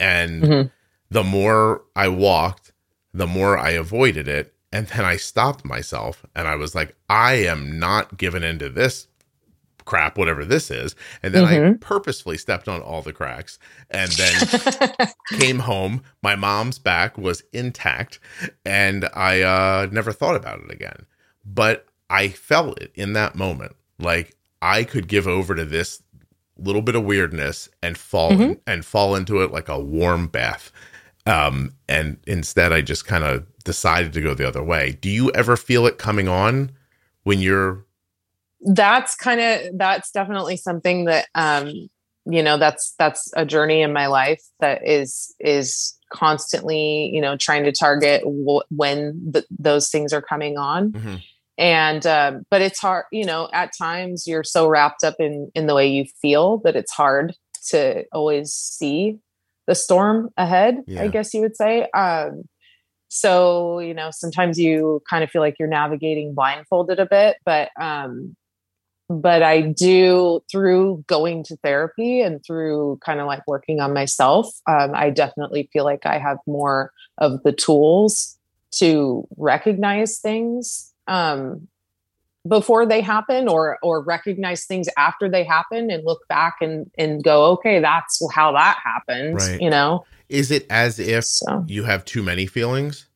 [0.00, 0.68] and mm-hmm.
[1.08, 2.72] the more I walked,
[3.12, 7.34] the more I avoided it and then I stopped myself and I was like, I
[7.34, 9.06] am not giving into this
[9.84, 10.94] crap, whatever this is.
[11.22, 11.72] And then mm-hmm.
[11.72, 13.58] I purposefully stepped on all the cracks
[13.90, 15.08] and then
[15.38, 16.02] came home.
[16.22, 18.20] My mom's back was intact
[18.64, 21.06] and I uh, never thought about it again.
[21.44, 23.76] But I felt it in that moment.
[23.98, 26.02] Like I could give over to this
[26.56, 28.42] little bit of weirdness and fall mm-hmm.
[28.42, 30.72] in, and fall into it like a warm bath.
[31.26, 34.92] Um, and instead I just kind of decided to go the other way.
[35.00, 36.70] Do you ever feel it coming on
[37.24, 37.84] when you're
[38.64, 41.72] that's kind of that's definitely something that um
[42.26, 47.36] you know that's that's a journey in my life that is is constantly you know
[47.36, 51.16] trying to target w- when the, those things are coming on mm-hmm.
[51.58, 55.66] and um, but it's hard you know at times you're so wrapped up in in
[55.66, 57.34] the way you feel that it's hard
[57.68, 59.18] to always see
[59.66, 61.02] the storm ahead yeah.
[61.02, 62.42] i guess you would say um
[63.08, 67.70] so you know sometimes you kind of feel like you're navigating blindfolded a bit but
[67.80, 68.34] um
[69.08, 74.48] but i do through going to therapy and through kind of like working on myself
[74.66, 78.38] um, i definitely feel like i have more of the tools
[78.70, 81.68] to recognize things um,
[82.48, 87.22] before they happen or or recognize things after they happen and look back and and
[87.22, 89.60] go okay that's how that happened right.
[89.60, 91.64] you know is it as if so.
[91.66, 93.06] you have too many feelings?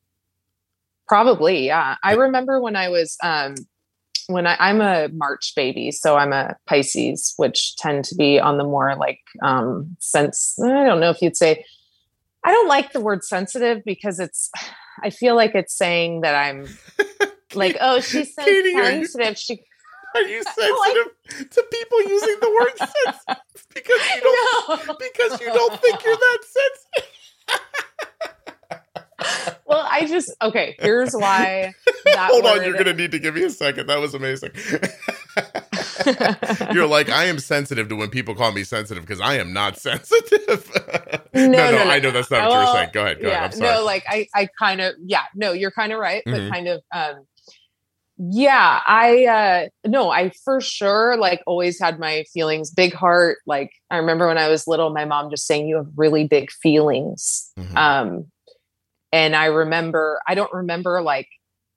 [1.07, 1.97] Probably, yeah.
[2.03, 3.55] I remember when I was um
[4.29, 8.59] when I, I'm a March baby, so I'm a Pisces, which tend to be on
[8.59, 10.59] the more like um sense.
[10.63, 11.65] I don't know if you'd say
[12.45, 14.51] I don't like the word sensitive because it's
[15.03, 16.67] I feel like it's saying that I'm
[17.55, 19.29] like, oh, she's Katie, sensitive.
[19.29, 19.65] You, she
[20.15, 24.95] are you sensitive like, to people using the word sensitive because you don't no.
[24.95, 27.15] because you don't think you're that sensitive?
[29.99, 30.77] I just okay.
[30.79, 31.75] Here's why.
[32.09, 33.89] Hold on, you're gonna need to give me a second.
[33.89, 34.53] That was amazing.
[36.75, 39.77] you're like, I am sensitive to when people call me sensitive because I am not
[39.81, 40.71] sensitive.
[41.35, 42.91] no, no, no, no, I know that's not what you're saying.
[42.93, 43.45] Go ahead, go yeah, ahead.
[43.45, 43.75] I'm sorry.
[43.75, 46.49] No, like I, I kind of, yeah, no, you're kind of right, mm-hmm.
[46.49, 47.27] but kind of, um,
[48.21, 53.71] yeah i uh no i for sure like always had my feelings big heart like
[53.93, 57.53] i remember when i was little my mom just saying you have really big feelings
[57.57, 57.77] Mhm.
[57.77, 58.27] um
[59.13, 61.29] and i remember i don't remember like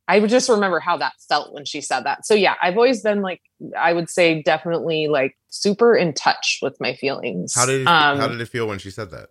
[0.07, 3.01] i would just remember how that felt when she said that so yeah i've always
[3.01, 3.41] been like
[3.77, 8.17] i would say definitely like super in touch with my feelings how did it, um
[8.19, 9.29] how did it feel when she said that?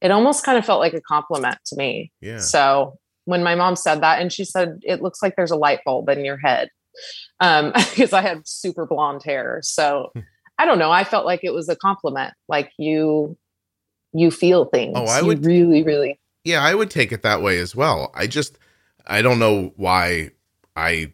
[0.00, 2.38] it almost kind of felt like a compliment to me Yeah.
[2.38, 5.80] So when my mom said that, and she said, it looks like there's a light
[5.84, 6.70] bulb in your head.
[7.40, 9.58] Um, because I had super blonde hair.
[9.62, 10.20] So Hmm.
[10.58, 10.90] I don't know.
[10.90, 12.32] I felt like it was a compliment.
[12.48, 13.36] Like you
[14.14, 14.94] you feel things.
[14.96, 16.18] Oh, I You would- really, really
[16.48, 18.10] Yeah, I would take it that way as well.
[18.14, 18.58] I just
[19.06, 20.30] I don't know why
[20.76, 21.12] I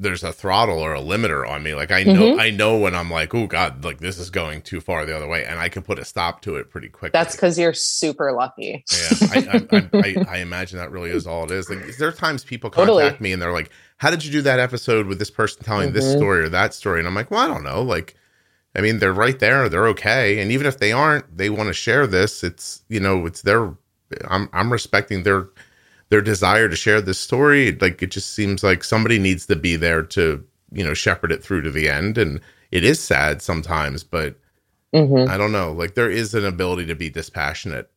[0.00, 1.74] there's a throttle or a limiter on me.
[1.74, 2.40] Like I know Mm-hmm.
[2.40, 5.26] I know when I'm like, oh God, like this is going too far the other
[5.26, 7.10] way, and I can put a stop to it pretty quickly.
[7.18, 8.84] that's because you're super lucky.
[8.92, 11.68] yeah, I, I, I, I, imagine that really is all it is.
[11.68, 13.16] Like, is there are times people contact Totally.
[13.20, 16.04] me and they're like, "How did you do that episode with this person telling this
[16.04, 16.16] Mhm.
[16.18, 17.82] story or that story?" And I'm like, "Well, I don't know.
[17.82, 18.14] Like,
[18.76, 19.68] I mean, they're right there.
[19.68, 20.38] They're okay.
[20.40, 22.44] And even if they aren't, they want to share this.
[22.44, 23.74] It's you know, it's their.
[24.28, 25.48] I'm I'm respecting their
[26.10, 27.72] their desire to share this story.
[27.72, 31.42] Like, it just seems like somebody needs to be there to you know shepherd it
[31.42, 32.16] through to the end.
[32.18, 32.40] And
[32.70, 34.36] it is sad sometimes, but
[34.94, 35.28] Mhm.
[35.28, 35.72] I don't know.
[35.72, 37.90] Like, there is an ability to be dispassionate,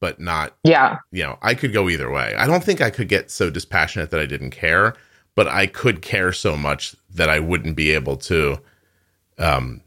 [0.00, 0.98] but not Yeah.
[1.10, 2.34] you know, I could go either way.
[2.36, 4.94] I don't think I could get so dispassionate that I didn't care,
[5.34, 8.60] but I could care so much that I wouldn't be able to.
[9.38, 9.80] Um,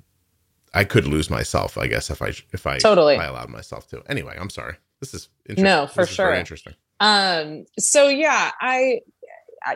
[0.73, 3.15] I could lose myself, I guess, if I if I Totally.
[3.15, 4.03] if I allowed myself to.
[4.07, 4.75] Anyway, I'm sorry.
[5.01, 5.29] This is.
[5.57, 6.33] No, for sure.
[6.33, 6.73] interesting.
[6.99, 9.01] Um, so yeah, I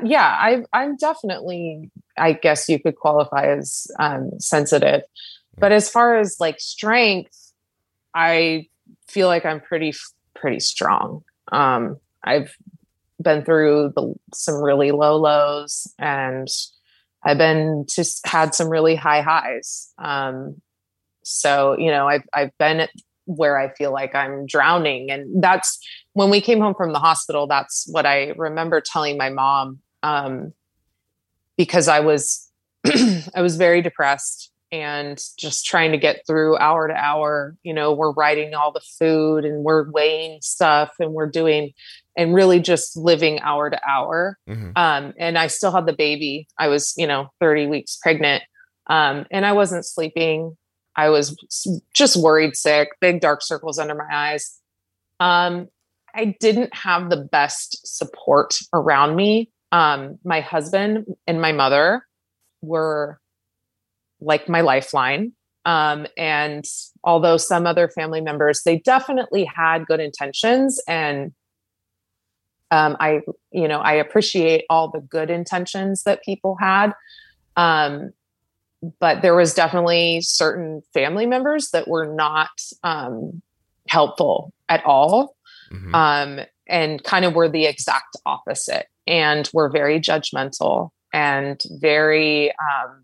[0.03, 5.01] yeah, I I'm definitely I guess you could qualify as um sensitive.
[5.57, 7.53] But as far as like strength,
[8.13, 8.67] I
[9.07, 9.93] feel like I'm pretty
[10.35, 11.23] pretty strong.
[11.51, 12.55] Um I've
[13.21, 16.47] been through the, some really low lows and
[17.23, 19.93] I've been just had some really high highs.
[19.97, 20.61] Um
[21.23, 22.91] so, you know, I've I've been at
[23.25, 25.79] where I feel like I'm drowning and that's
[26.13, 30.53] when we came home from the hospital, that's what I remember telling my mom um,
[31.57, 32.49] because I was
[32.85, 37.55] I was very depressed and just trying to get through hour to hour.
[37.63, 41.73] You know, we're writing all the food and we're weighing stuff and we're doing
[42.17, 44.37] and really just living hour to hour.
[44.47, 44.71] Mhm.
[44.75, 46.47] Um, and I still had the baby.
[46.57, 48.43] I was, you know, 30 weeks pregnant.
[48.87, 50.57] Um, and I wasn't sleeping.
[50.95, 51.35] I was
[51.93, 54.59] just worried sick, big dark circles under my eyes.
[55.19, 55.67] Um,
[56.13, 59.51] I didn't have the best support around me.
[59.71, 62.05] Um, my husband and my mother
[62.61, 63.19] were
[64.21, 65.33] like my lifeline.
[65.65, 66.63] Um, and
[67.03, 71.33] although some other family members, they definitely had good intentions and
[72.71, 73.21] um, I,
[73.51, 76.93] you know, I appreciate all the good intentions that people had.
[77.55, 78.11] Um,
[78.99, 82.49] but there was definitely certain family members that were not
[82.83, 83.41] um,
[83.87, 85.35] helpful at all
[85.71, 85.93] Mhm.
[85.95, 93.03] um, and kind of were the exact opposite and were very judgmental and very um,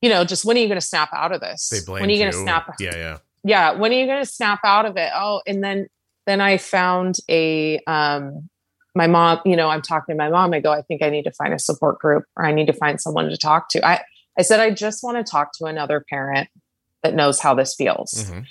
[0.00, 2.10] you know just when are you going to snap out of this they blame when
[2.10, 3.18] are you going to snap Yeah, yeah.
[3.44, 5.86] yeah when are you going to snap out of it oh and then
[6.26, 8.48] then i found a um
[8.94, 11.24] my mom you know i'm talking to my mom i go i think i need
[11.24, 14.00] to find a support group or i need to find someone to talk to i
[14.38, 16.48] i said i just want to talk to another parent
[17.02, 18.44] that knows how this feels Mhm.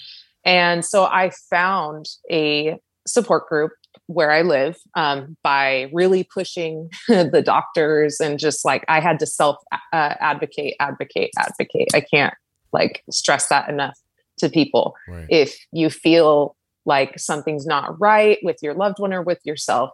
[0.46, 2.78] and so I found a
[3.08, 3.72] support group
[4.08, 9.26] where I live um, by really pushing the doctors and just like I had to
[9.26, 11.90] self uh, advocate, advocate, advocate.
[11.94, 12.34] I can't
[12.74, 13.98] like stress that enough
[14.40, 14.96] to people.
[15.08, 15.26] Right.
[15.30, 19.92] If you feel like something's not right with your loved one or with yourself,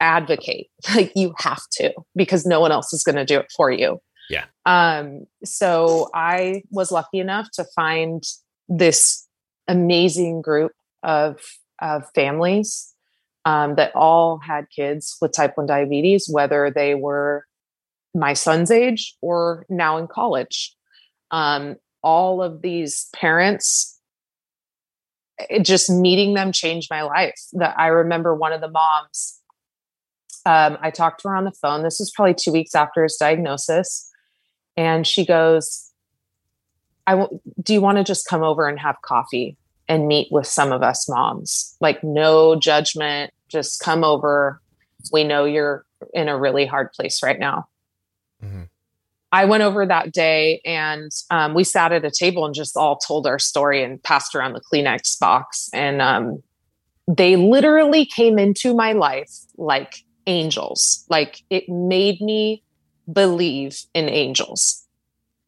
[0.00, 0.68] advocate.
[0.94, 4.00] Like you have to because no one else is going to do it for you.
[4.30, 4.44] Yeah.
[4.66, 8.22] Um, so I was lucky enough to find
[8.68, 9.26] this
[9.66, 10.72] amazing group
[11.02, 11.40] of
[11.80, 12.92] of families
[13.44, 17.44] um, that all had kids with type 1 diabetes, whether they were
[18.14, 20.74] my son's age or now in college.
[21.30, 23.98] Um, all of these parents,
[25.38, 27.38] it, just meeting them changed my life.
[27.52, 29.40] That I remember one of the moms,
[30.48, 31.82] um, I talked to her on the phone.
[31.82, 34.10] This was probably two weeks after his diagnosis.
[34.78, 35.92] And she goes,
[37.06, 40.46] I w- do you want to just come over and have coffee and meet with
[40.46, 41.76] some of us moms?
[41.82, 44.62] Like, no judgment, just come over.
[45.12, 45.84] We know you're
[46.14, 47.66] in a really hard place right now.
[48.42, 48.70] Mhm.
[49.30, 52.96] I went over that day and um, we sat at a table and just all
[52.96, 55.68] told our story and passed around the Kleenex box.
[55.74, 56.42] And um,
[57.06, 61.04] they literally came into my life like angels.
[61.08, 62.62] Like it made me
[63.12, 64.86] believe in angels.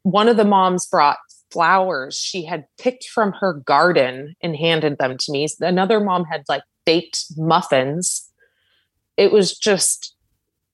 [0.03, 1.19] One of the moms brought
[1.53, 5.47] flowers she had picked from her garden and handed them to me.
[5.61, 8.29] Another mom had like baked muffins.
[9.17, 10.17] It was just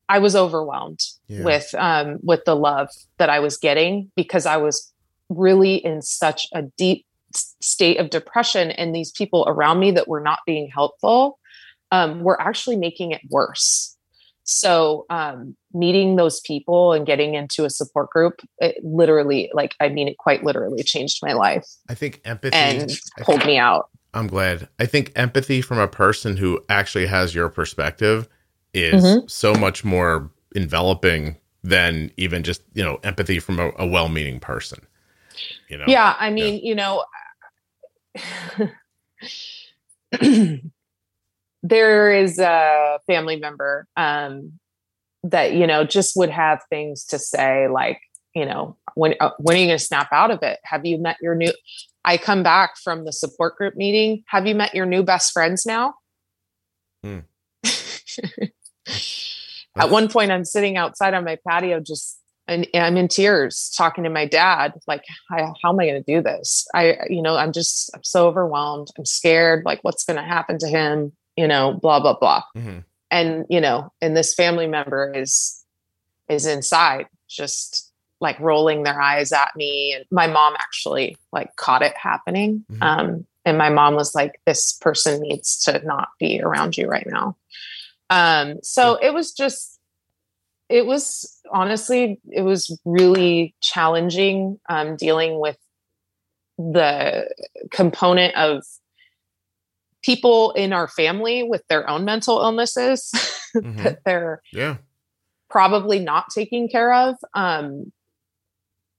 [0.09, 1.43] I was overwhelmed yeah.
[1.43, 2.89] with um with the love
[3.19, 4.93] that I was getting because I was
[5.29, 7.05] really in such a deep
[7.35, 11.41] state of depression and these people around me that were not being helpful
[11.91, 13.96] um, were actually making it worse
[14.47, 19.89] so um, meeting those people and getting into a support group it literally like i
[19.89, 24.27] mean it quite literally changed my life i think empathy and pulled me out i'm
[24.27, 28.29] glad i think empathy from a person who actually has your perspective
[28.73, 29.27] is mm-hmm.
[29.27, 34.79] so much more enveloping than even just you know empathy from a, a well-meaning person
[35.69, 36.61] you know yeah i mean yeah.
[36.63, 37.05] you know
[41.69, 44.53] there is a family member um,
[45.23, 48.01] that you know just would have things to say like
[48.35, 50.99] you know when uh, when are you going to snap out of it have you
[50.99, 51.53] met your new
[52.05, 55.67] i come back from the support group meeting have you met your new best friends
[55.67, 55.95] now
[57.03, 57.19] hmm.
[59.77, 64.05] at one point i'm sitting outside on my patio just and I'm in tears talking
[64.05, 66.65] to my dad, like, how, how am I going to do this?
[66.73, 68.87] I, you know, I'm just, I'm so overwhelmed.
[68.97, 72.43] I'm scared, like, what's going to happen to him, you know, blah, blah, blah.
[72.57, 72.79] Mm-hmm.
[73.11, 75.65] And, you know, and this family member is,
[76.29, 79.95] is inside just like rolling their eyes at me.
[79.95, 82.65] And my mom actually like caught it happening.
[82.71, 82.83] Mm-hmm.
[82.83, 87.07] Um, and my mom was like, this person needs to not be around you right
[87.07, 87.37] now.
[88.11, 89.79] Um, so it was just,
[90.69, 95.59] it was honestly it was really challenging um, dealing with
[96.59, 97.33] the
[97.71, 98.65] component of
[100.07, 103.11] people in our family with their own mental illnesses
[103.57, 103.83] mm-hmm.
[103.83, 104.77] that they're yeah
[105.51, 107.93] probably not taking care of um,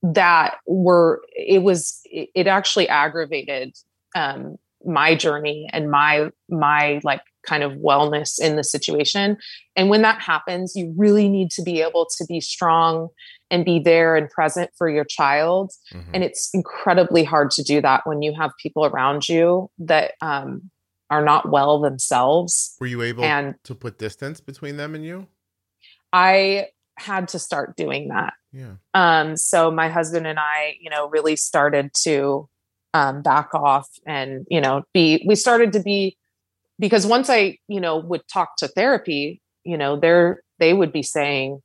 [0.02, 3.74] that were it was it, it actually aggravated
[4.14, 9.38] um, my journey and my my like kind of wellness in the situation.
[9.74, 13.08] And when that happens, you really need to be able to be strong
[13.50, 15.72] and be there and present for your child.
[15.92, 16.10] Mm-hmm.
[16.14, 20.70] And it's incredibly hard to do that when you have people around you that um,
[21.10, 22.76] are not well themselves.
[22.80, 25.26] Were you able and to put distance between them and you?
[26.12, 28.34] I had to start doing that.
[28.52, 28.74] Yeah.
[28.94, 32.48] Um, so my husband and I, you know, really started to
[32.94, 36.16] um, back off and, you know, be, we started to be
[36.78, 41.02] because once I, you know, would talk to therapy, you know, they're they would be
[41.02, 41.60] saying,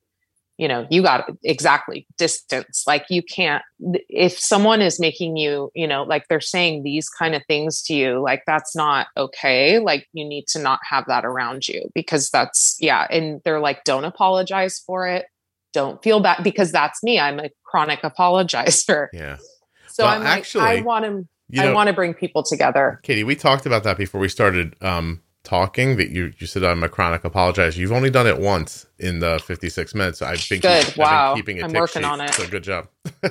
[0.58, 2.84] you know, you got exactly distance.
[2.86, 3.64] Like you can't
[4.10, 7.94] if someone is making you, you know, like they're saying these kind of things to
[7.94, 9.80] you, like that's not okay.
[9.80, 13.08] Like you need to not have that around you because that's yeah.
[13.10, 15.26] And they're like, don't apologize for it.
[15.74, 17.20] Don't feel bad because that's me.
[17.20, 19.08] I'm a chronic apologizer.
[19.14, 19.38] Yeah.
[19.88, 22.42] So well, I'm actually, like, I want to you know, I want to bring people
[22.42, 23.00] together.
[23.04, 25.98] Katie, we talked about that before we started um, talking.
[25.98, 27.78] That you you said I'm a chronic apologizer.
[27.78, 30.22] You've only done it once in the 56 minutes.
[30.22, 30.86] I've been good.
[30.86, 31.64] Keep, wow, been keeping it.
[31.66, 32.34] I'm working sheet, on it.
[32.34, 32.88] So good job.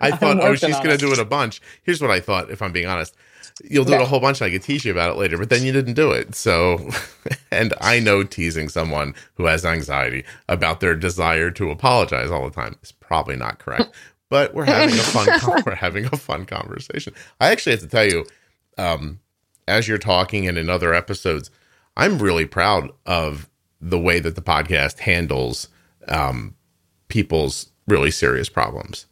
[0.00, 1.60] I thought, oh, she's going to do it a bunch.
[1.82, 2.50] Here's what I thought.
[2.50, 3.14] If I'm being honest,
[3.62, 4.40] you'll do it a whole bunch.
[4.40, 6.34] And I could tease you about it later, but then you didn't do it.
[6.34, 6.90] So,
[7.50, 12.54] and I know teasing someone who has anxiety about their desire to apologize all the
[12.54, 13.94] time is probably not correct
[14.32, 17.12] but we're having a fun we're having a fun conversation.
[17.38, 18.24] I actually have to tell you,
[18.78, 19.20] um,
[19.72, 21.50] as you're talking and in other episodes,
[21.96, 23.48] I'm really proud of
[23.80, 25.68] the way that the podcast handles
[26.08, 26.54] um,
[27.08, 29.06] people's really serious problems.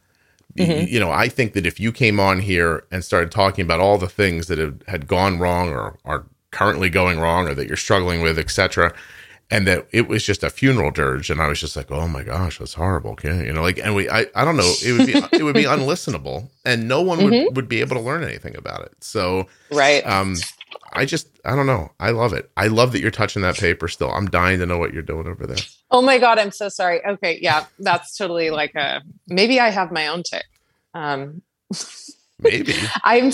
[0.57, 0.93] Mm-hmm.
[0.93, 3.99] You, know, I think that if you came on here and started talking about all
[3.99, 7.77] the things that have, had gone wrong or are currently going wrong or that you're
[7.77, 8.93] struggling with, etc.,
[9.51, 12.23] and that it was just a funeral dirge and i was just like oh my
[12.23, 15.07] gosh that's horrible okay you know like and we i, I don't know it would
[15.07, 17.55] be it would be unlistenable and no one would, mm-hmm.
[17.55, 18.93] would be able to learn anything about it.
[19.01, 20.07] So right.
[20.07, 20.37] um
[20.93, 22.51] i just i don't know i love it.
[22.57, 24.11] I love that you're touching that paper still.
[24.11, 25.65] I'm dying to know what you're doing over there.
[25.91, 27.05] Oh my god i'm so sorry.
[27.05, 30.47] Okay yeah that's totally like a maybe i have my own tic
[30.95, 31.43] um
[32.43, 32.75] maybe.
[33.05, 33.31] I'm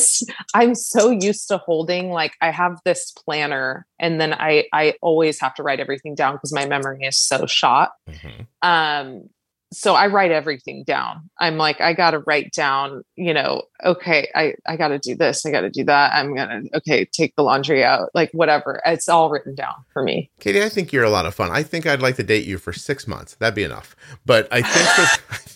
[0.55, 5.41] i'm so used to holding like i have this planner and then i i always
[5.41, 7.93] have to write everything down because my memory is so shot.
[8.09, 8.43] Mm-hmm.
[8.69, 9.29] um
[9.73, 11.29] so i write everything down.
[11.41, 15.51] I'm like i gotta write down you know okay i i gotta do this i
[15.51, 18.81] gotta do that i'm gonna okay take the laundry out like whatever.
[18.87, 20.31] It's all written down for me.
[20.41, 21.51] Katie i think you're a lot of fun.
[21.51, 23.35] I think i'd like to date you for six months.
[23.35, 23.97] That'd be enough.
[24.25, 25.51] But i think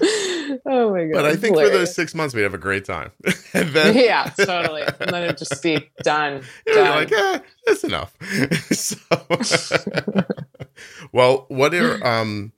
[0.66, 1.12] oh my god!
[1.12, 3.12] But I think for those six months we'd have a great time,
[3.54, 6.42] and then yeah, totally, and then it'd just be done.
[6.66, 6.90] done.
[6.90, 8.14] like, eh, that's enough.
[8.72, 8.96] so,
[11.12, 12.52] well, what are um,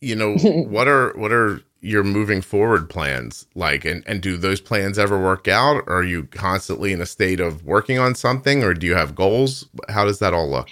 [0.00, 4.60] you know, what are what are your moving forward plans like, and and do those
[4.60, 5.84] plans ever work out?
[5.86, 9.14] Or are you constantly in a state of working on something, or do you have
[9.14, 9.68] goals?
[9.88, 10.70] How does that all look?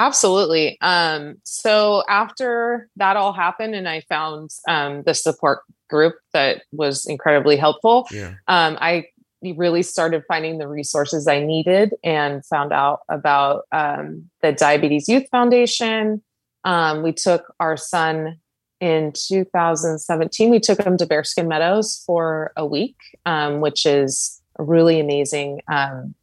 [0.00, 0.78] Absolutely.
[0.80, 7.04] Um, so after that all happened, and I found um, the support group that was
[7.04, 8.32] incredibly helpful, yeah.
[8.48, 9.08] um, I
[9.42, 15.28] really started finding the resources I needed and found out about um, the Diabetes Youth
[15.30, 16.22] Foundation.
[16.64, 18.38] Um, we took our son
[18.80, 20.50] in 2017.
[20.50, 22.96] We took him to Bearskin Meadows for a week,
[23.26, 25.60] um, which is a really amazing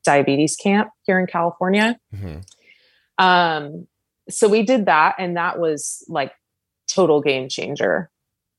[0.04, 2.00] diabetes camp here in California.
[2.16, 2.40] Mm-hmm.
[3.18, 3.88] Um,
[4.30, 6.34] so we did that, and that was like
[6.90, 8.10] total game changer.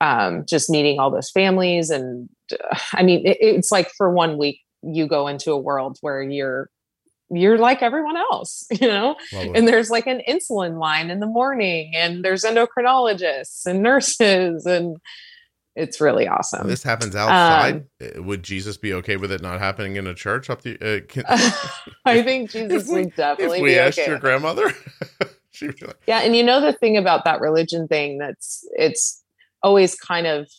[0.01, 4.37] Um, just meeting all those families, and uh, I mean, it, it's like for one
[4.37, 6.69] week you go into a world where you're
[7.31, 9.15] you're like everyone else, you know?
[9.55, 14.97] And there's like an insulin line in the morning, and there's endocrinologists and nurses, and
[15.79, 16.67] it's really awesome.
[16.67, 17.85] This happens outside.
[18.01, 20.49] Um, uh, would Jesus be okay with it not happening in a church?
[20.49, 21.23] Up the, uh, can,
[22.05, 23.59] I think Jesus we, would definitely.
[23.59, 24.73] If we asked okay your grandmother,
[25.51, 28.67] she would be like, "Yeah." And you know the thing about that religion thing that's
[28.73, 29.23] it's
[29.63, 30.49] always kind of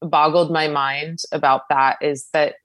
[0.00, 2.56] boggled my mind about that is that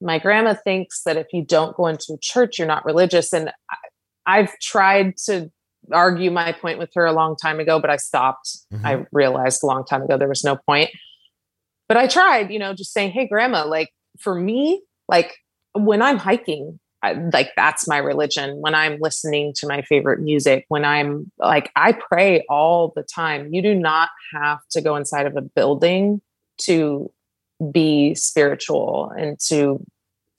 [0.00, 3.50] my grandma thinks that if you don't go into a church, you're not religious, and
[3.70, 5.50] I, I've tried to
[5.92, 8.58] argue my point with her a long time ago, but I stopped.
[8.72, 8.86] Mm-hmm.
[8.86, 10.90] I realized a long time ago there was no point
[11.90, 15.38] but I tried, you know, just saying, hey, grandma, like for me, like
[15.74, 18.58] when I'm hiking, I, like that's my religion.
[18.60, 23.52] When I'm listening to my favorite music, when I'm like, I pray all the time.
[23.52, 26.20] You do not have to go inside of a building
[26.58, 27.10] to
[27.72, 29.84] be spiritual and to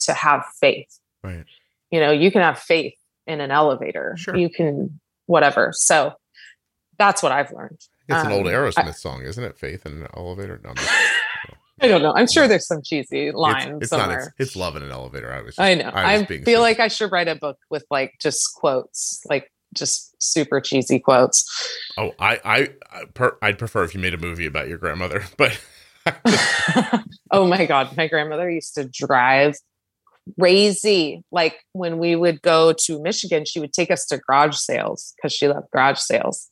[0.04, 1.00] to have faith.
[1.22, 1.44] Right.
[1.92, 2.96] You know, you can have faith
[3.28, 4.16] in an elevator.
[4.18, 4.38] Sure.
[4.38, 5.74] You can whatever.
[5.74, 6.14] So
[6.98, 7.82] that's what I've learned.
[8.08, 9.58] It's um, an old um, Aerosmith I, song, isn't it?
[9.58, 10.62] Faith in an elevator.
[10.64, 10.74] No,
[11.82, 12.14] I don't know.
[12.16, 14.20] I'm sure there's some cheesy line it's, it's somewhere.
[14.20, 15.34] Not, it's, it's, love in an elevator.
[15.34, 15.56] I was.
[15.56, 15.90] Just, I know.
[15.90, 20.16] I, I feel like I should write a book with like just quotes, like just
[20.22, 21.44] super cheesy quotes.
[21.98, 25.26] Oh, I I I per, I'd prefer if you made a movie about your grandmother,
[25.38, 25.60] but.
[27.32, 29.56] oh my god, my grandmother used to drive
[30.40, 31.24] crazy.
[31.32, 35.34] Like when we would go to Michigan, she would take us to garage sales because
[35.34, 36.50] she loved garage sales.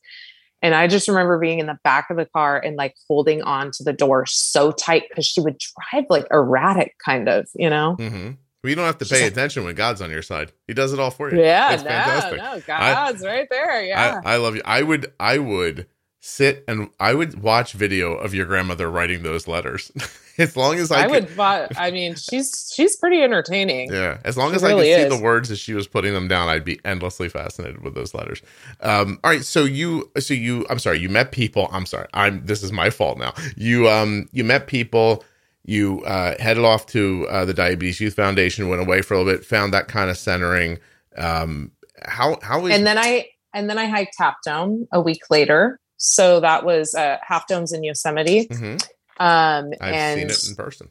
[0.62, 3.70] And I just remember being in the back of the car and like holding on
[3.72, 7.96] to the door so tight because she would drive like erratic, kind of, you know?
[7.98, 8.32] Mm-hmm.
[8.62, 10.52] Well, you don't have to pay attention when God's on your side.
[10.66, 11.40] He does it all for you.
[11.40, 12.38] Yeah, no, fantastic.
[12.38, 13.82] no, God's I, right there.
[13.86, 14.62] Yeah, I, I love you.
[14.66, 15.86] I would, I would
[16.20, 19.90] sit and I would watch video of your grandmother writing those letters.
[20.38, 21.76] as long as I, I could, would.
[21.76, 23.92] I mean, she's she's pretty entertaining.
[23.92, 26.12] Yeah, as long she as really I could see the words as she was putting
[26.12, 28.42] them down, I'd be endlessly fascinated with those letters.
[28.80, 31.68] Um, all right, so you, so you, I'm sorry, you met people.
[31.72, 32.44] I'm sorry, I'm.
[32.44, 33.34] This is my fault now.
[33.56, 35.24] You, um, you met people.
[35.64, 39.32] You uh, headed off to uh, the Diabetes Youth Foundation, went away for a little
[39.32, 40.78] bit, found that kind of centering.
[41.16, 45.22] Um, how how is and then I and then I hiked Half Dome a week
[45.28, 48.48] later so that was uh, Half Domes in Yosemite.
[48.48, 48.76] Mm-hmm.
[49.22, 50.88] Um, I've and seen it in person.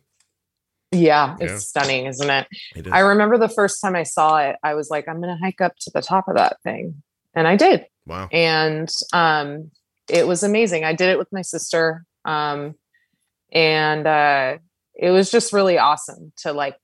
[0.91, 1.57] Yeah, it's yeah.
[1.57, 2.47] stunning, isn't it?
[2.75, 2.93] it is.
[2.93, 5.61] I remember the first time I saw it, I was like, I'm going to hike
[5.61, 7.01] up to the top of that thing.
[7.33, 7.87] And I did.
[8.05, 8.29] Wow.
[8.31, 9.71] And um,
[10.07, 10.83] it was amazing.
[10.83, 12.05] I did it with my sister.
[12.23, 12.75] Um,
[13.51, 14.57] and uh,
[14.95, 16.75] it was just really awesome to like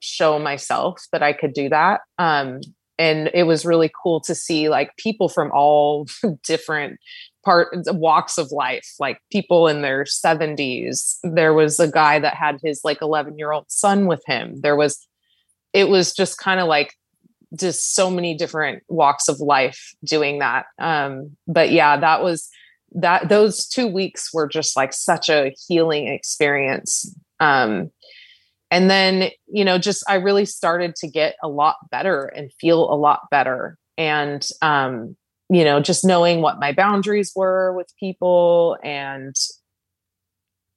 [0.00, 2.00] show myself that I could do that.
[2.18, 2.60] Um,
[2.98, 6.06] and it was really cool to see like people from all
[6.44, 6.98] different
[7.44, 12.58] part walks of life like people in their 70s there was a guy that had
[12.62, 14.60] his like 11 year old son with him.
[14.60, 15.06] There was
[15.72, 16.94] it was just kind of like
[17.58, 20.66] just so many different walks of life doing that.
[20.78, 22.48] Um but yeah that was
[22.96, 27.14] that those two weeks were just like such a healing experience.
[27.40, 27.90] Um
[28.70, 32.90] and then you know just i really started to get a lot better and feel
[32.92, 33.76] a lot better.
[33.96, 35.16] And um
[35.50, 39.34] you know just knowing what my boundaries were with people and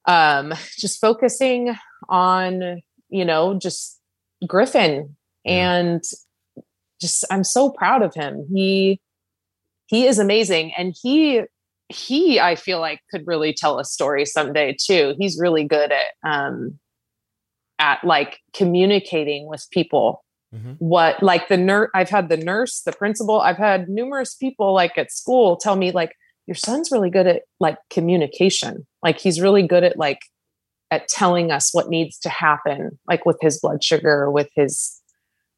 [0.05, 1.75] um just focusing
[2.09, 3.99] on you know just
[4.45, 5.15] griffin
[5.45, 6.03] and
[6.99, 8.47] just i'm so proud of him.
[8.53, 8.99] He
[9.87, 10.73] he is amazing.
[10.77, 11.43] And he
[11.89, 15.15] he i feel like could really tell a story someday too.
[15.19, 16.79] He's really good at um
[17.79, 20.23] at like communicating with people
[20.53, 20.73] mm-hmm.
[20.79, 24.97] what like the nurse i've had the nurse the principal i've had numerous people like
[24.97, 26.13] at school tell me like
[26.47, 28.87] your son's really good at like communication.
[29.03, 30.21] Like he's really good at like
[30.89, 35.01] at telling us what needs to happen, like with his blood sugar, with his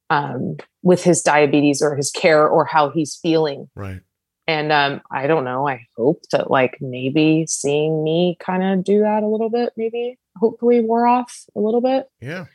[0.10, 3.70] um, with his diabetes or his care or how he's feeling.
[3.76, 4.02] Right.
[4.48, 5.68] And um, I don't know.
[5.68, 10.18] I hope that like maybe seeing me kind of do that a little bit, maybe
[10.38, 12.08] hopefully wore off a little bit.
[12.20, 12.46] Yeah.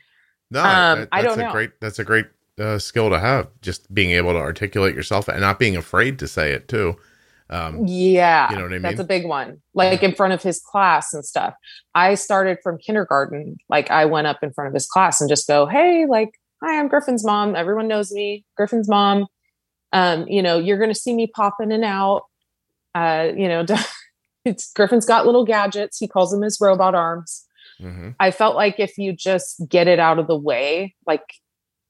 [0.51, 1.51] No, Um, that- I that's don't a know.
[1.51, 2.27] great that's a great
[2.59, 3.47] uh, skill to have.
[3.61, 6.95] Just being able to articulate yourself and not being afraid to say it too.
[7.49, 8.49] Um, Yeah.
[8.49, 8.81] You know what I mean.
[8.81, 9.61] That's a big one.
[9.73, 11.53] Like in front of his class and stuff.
[11.93, 13.57] I started from kindergarten.
[13.69, 16.31] Like I went up in front of his class and just go, Hey, like,
[16.63, 17.55] hi, I'm Griffin's mom.
[17.55, 18.45] Everyone knows me.
[18.55, 19.27] Griffin's mom.
[19.93, 22.23] Um, you know, you're gonna see me pop in and out.
[22.95, 23.65] Uh, you know,
[24.45, 25.97] it's Griffin's got little gadgets.
[25.97, 27.45] He calls them his robot arms.
[27.81, 28.15] Mhm.
[28.19, 31.23] I felt like if you just get it out of the way, like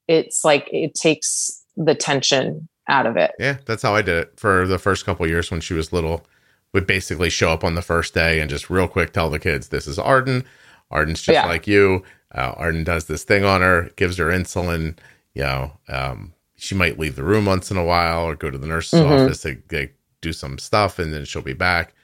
[0.08, 3.32] it's like it takes the tension out of it.
[3.38, 6.24] Yeah, that's how I did it for the first couple years when she was little.
[6.72, 9.68] Would basically show up on the first day and just real quick tell the kids,
[9.68, 10.44] "This is Arden.
[10.90, 11.46] Arden's just Yeah.
[11.46, 12.02] like you.
[12.34, 14.96] Uh, Arden does this thing on her, gives her insulin.
[15.34, 18.58] You know, um, she might leave the room once in a while or go to
[18.58, 19.24] the nurse's Mhm.
[19.24, 19.88] office to
[20.20, 21.94] do some stuff, and then she'll be back.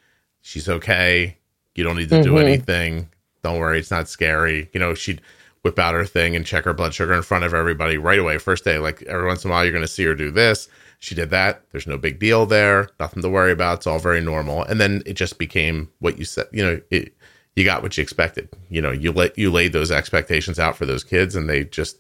[0.40, 1.36] She's okay.
[1.74, 2.42] You don't need to do Mhm.
[2.44, 3.09] anything.
[3.43, 4.70] Don't worry, it's not scary.
[4.73, 5.20] You know, she'd
[5.62, 8.39] whip out her thing and check her blood sugar in front of everybody right away.
[8.39, 10.69] First day, like every once in a while, you're going to see her do this.
[10.98, 11.64] She did that.
[11.73, 12.89] There's no big deal there.
[13.01, 13.78] Nothing to worry about.
[13.78, 14.62] It's all very normal.
[14.62, 16.47] And then it just became what you said.
[16.52, 17.16] You know, it,
[17.56, 18.48] you got what you expected.
[18.70, 21.97] You know, you let you laid those expectations out for those kids, and they just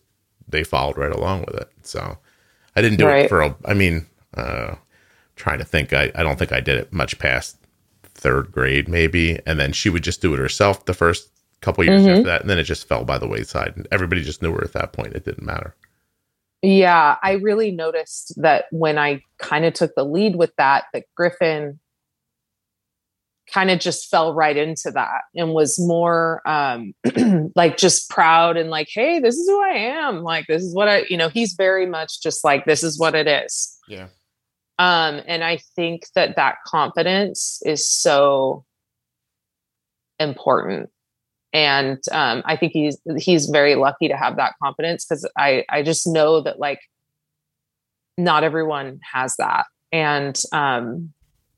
[0.48, 1.68] they followed right along with it.
[1.82, 2.18] So
[2.76, 3.42] I didn't do it for.
[3.42, 4.76] A, I mean, uh,
[5.34, 5.92] trying to think.
[5.92, 7.56] I I don't think I did it much past
[8.14, 9.40] third grade, maybe.
[9.46, 11.28] And then she would just do it herself the first
[11.62, 12.10] couple years Mhm.
[12.10, 13.72] after that, and then it just fell by the wayside.
[13.76, 15.14] And everybody just knew her at that point.
[15.14, 15.74] It didn't matter.
[16.62, 21.04] Yeah, I really noticed that when I kind of took the lead with that, that
[21.16, 21.80] Griffin
[23.52, 26.94] kind of just fell right into that and was more um
[27.56, 30.22] like just proud and like, hey, this is who I am.
[30.22, 33.14] Like this is what I, you know, he's very much just like this is what
[33.16, 33.76] it is.
[33.88, 34.06] Yeah.
[34.78, 38.64] Um and I think that that confidence is so
[40.20, 40.90] important
[41.52, 45.82] and um, I think he's he's very lucky to have that confidence because I I
[45.82, 46.80] just know that like
[48.16, 51.12] not everyone has that, and um,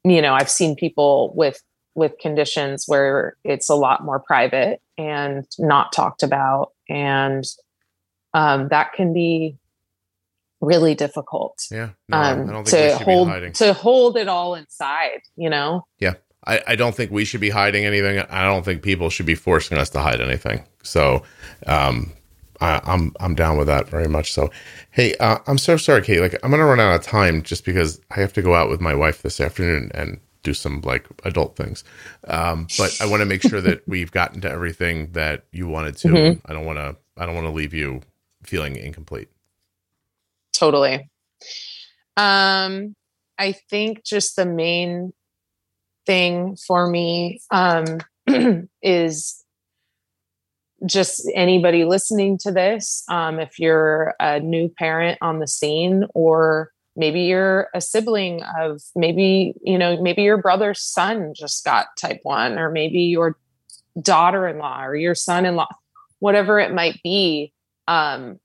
[0.04, 1.62] you know I've seen people with
[1.94, 7.44] with conditions where it's a lot more private and not talked about, and
[8.32, 9.56] um, that can be
[10.60, 11.90] really difficult Yeah.
[12.08, 15.20] No, um, I don't think to hold be to hold it all inside.
[15.36, 15.86] You know,
[16.46, 18.18] I, I don't think we should be hiding anything.
[18.30, 20.64] I don't think people should be forcing us to hide anything.
[20.82, 21.22] So,
[21.66, 22.12] um,
[22.60, 24.32] I, I'm I'm down with that very much.
[24.32, 24.50] So,
[24.90, 26.20] hey, uh, I'm so sorry, Kate.
[26.20, 28.80] Like, I'm gonna run out of time just because I have to go out with
[28.80, 31.84] my wife this afternoon and do some like adult things.
[32.28, 35.96] Um, but I want to make sure that we've gotten to everything that you wanted
[35.98, 36.08] to.
[36.08, 36.40] Mhm.
[36.46, 36.96] I don't want to.
[37.16, 38.02] I don't want to leave you
[38.44, 39.28] feeling incomplete.
[40.52, 41.10] totally
[42.16, 42.94] um
[43.38, 45.12] i think just the main
[46.06, 47.98] thing for me um
[48.82, 49.44] is
[50.86, 56.70] just anybody listening to this um if you're a new parent on the scene or
[56.96, 62.20] maybe you're a sibling of maybe you know maybe your brother's son just got type
[62.22, 63.36] 1 or maybe your
[64.00, 65.68] daughter-in-law or your son-in-law
[66.18, 67.52] whatever it might be
[67.88, 68.38] um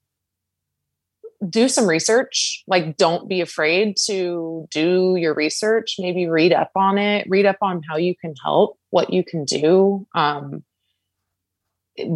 [1.48, 6.98] do some research like don't be afraid to do your research maybe read up on
[6.98, 10.64] it read up on how you can help what you can do um,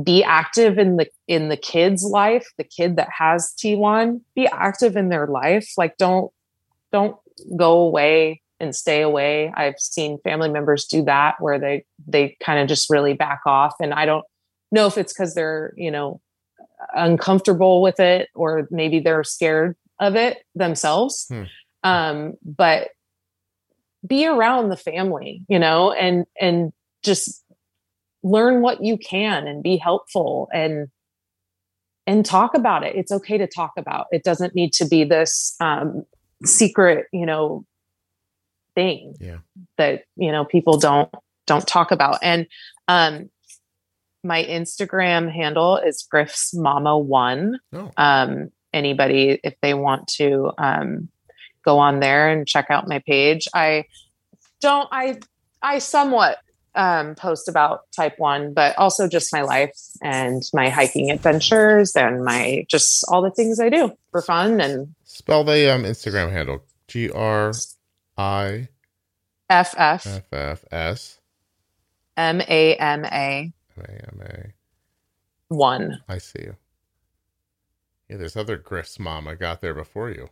[0.04, 4.98] be active in the in the kid's life the kid that has t1 be active
[4.98, 6.32] in their life like don't
[6.92, 7.18] don't
[7.58, 9.52] go away and stay away.
[9.56, 13.76] I've seen family members do that where they they kind of just really back off
[13.80, 14.26] and i don't
[14.72, 16.20] know if it's because they're you know
[16.96, 21.44] uncomfortable with it or maybe they're scared of it themselves Hmm.
[21.84, 22.90] um but
[24.06, 26.74] be around the family you know and and
[27.04, 27.44] just
[28.24, 30.88] learn what you can and be helpful and
[32.06, 35.56] and talk about it it's okay to talk about it doesn't need to be this
[35.60, 36.04] um
[36.44, 37.66] secret you know
[38.76, 39.38] thing Yeah.
[39.78, 41.10] that you know people don't
[41.46, 42.48] don't talk about and
[42.88, 43.30] um
[44.24, 47.60] my instagram handle is griff's mama one.
[47.72, 47.92] No.
[47.98, 51.10] um anybody if they want to um
[51.64, 53.48] go on there and check out my page.
[53.54, 53.86] I
[54.62, 55.20] don't i
[55.62, 56.38] i somewhat
[56.76, 62.24] um post about type 1 but also just my life and my hiking adventures and
[62.24, 66.64] my just all the things i do for fun and Spell the um, Instagram handle.
[66.88, 67.54] G R
[68.18, 68.68] I
[69.48, 70.08] F F.
[70.08, 71.20] F F S.
[72.18, 75.54] M A M A M A M A.
[75.54, 76.02] one.
[76.08, 76.56] I see you.
[78.10, 80.30] Yeah, there's other Griff's mom I got there before you.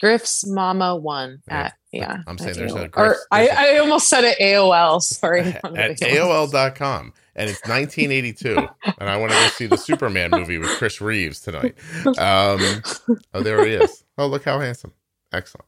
[0.00, 2.16] Griff's Mama one Yeah, at yeah.
[2.26, 2.84] I'm saying there's AOL.
[2.84, 5.02] a Griff's- I, there's a- I almost said it AOL.
[5.02, 5.40] Sorry.
[5.62, 5.62] at
[6.00, 7.12] AOL.com.
[7.36, 8.56] And it's 1982.
[8.98, 11.74] and I want to go see the Superman movie with Chris Reeves tonight.
[12.18, 12.82] Um,
[13.34, 14.02] oh, there he is.
[14.18, 14.92] Oh, look how handsome.
[15.32, 15.66] Excellent.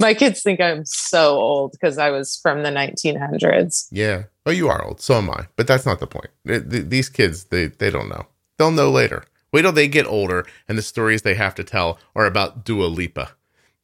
[0.06, 3.86] My kids think I'm so old because I was from the 1900s.
[3.90, 4.24] Yeah.
[4.46, 5.00] Oh, you are old.
[5.00, 5.46] So am I.
[5.56, 6.28] But that's not the point.
[6.46, 8.26] Th- th- these kids, they, they don't know.
[8.58, 9.24] They'll know later.
[9.52, 12.86] Wait till they get older and the stories they have to tell are about Dua
[12.86, 13.32] Lipa.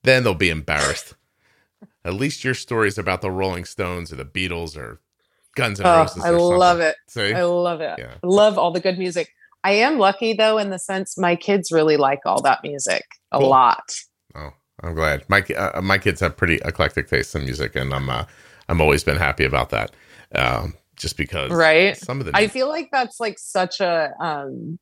[0.05, 1.15] Then they'll be embarrassed.
[2.05, 5.01] At least your stories about the Rolling Stones or the Beatles or
[5.57, 6.25] Guns N' Oh, Roses.
[6.25, 6.95] I love it.
[7.09, 7.33] See?
[7.33, 7.97] I love it.
[7.99, 8.15] Yeah.
[8.23, 9.29] I love all the good music.
[9.65, 13.03] I am lucky though, in the sense my kids really like all that music
[13.33, 13.49] a Cool.
[13.49, 13.83] lot.
[14.87, 15.25] I'm glad.
[15.29, 18.25] My uh, my kids have pretty eclectic tastes in music, and I'm uh,
[18.69, 19.91] I'm always been happy about that.
[20.35, 21.97] Um, just because, Right.
[21.97, 24.79] Some of the I feel like that's like such a um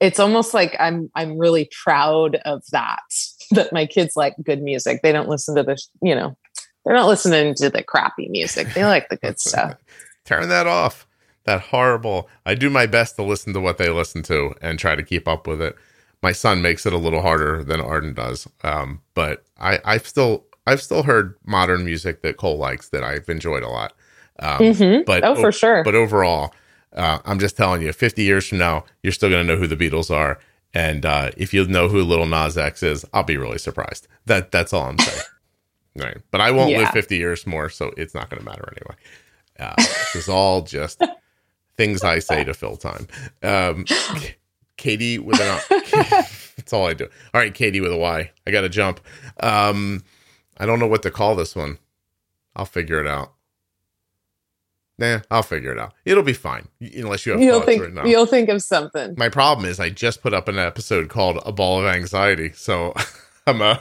[0.00, 3.02] it's almost like I'm I'm really proud of that
[3.52, 5.00] that my kids like good music.
[5.02, 6.36] They don't listen to the you know,
[6.84, 8.68] they're not listening to the crappy music.
[8.74, 9.76] They like the good stuff.
[10.24, 11.06] Turn that off.
[11.44, 12.30] That horrible.
[12.46, 15.28] I do my best to listen to what they listen to and try to keep
[15.28, 15.76] up with it.
[16.24, 20.46] My son makes it a little harder than Arden does, um, but I, I've still
[20.66, 23.92] I've still heard modern music that Cole likes that I've enjoyed a lot.
[24.38, 25.04] Um, Mhm.
[25.04, 25.84] But Oh, for sure.
[25.84, 26.54] But overall,
[26.94, 29.66] uh, I'm just telling you, 50 years from now, you're still going to know who
[29.66, 30.38] the Beatles are.
[30.72, 34.08] And uh, if you know who Little Nas X is, I'll be really surprised.
[34.24, 35.22] That that's all I'm saying.
[35.96, 36.16] right.
[36.30, 38.96] But I won't live 50 years more, so it's not going to matter anyway.
[39.60, 41.02] Uh, this is all just
[41.76, 43.08] things I say to fill time.
[43.42, 43.84] Um,
[44.76, 45.60] Katie with an
[46.56, 47.04] that's all I do.
[47.32, 48.30] All right, Katie with a Y.
[48.46, 49.00] I got to jump.
[49.40, 50.02] Um,
[50.58, 51.78] I don't know what to call this one.
[52.56, 53.32] I'll figure it out.
[54.96, 55.92] Nah, I'll figure it out.
[56.04, 58.04] It'll be fine, unless you have You'll thoughts think right now.
[58.04, 59.14] you'll think of something.
[59.18, 62.94] My problem is I just put up an episode called "A Ball of Anxiety," so
[63.46, 63.80] I'm a.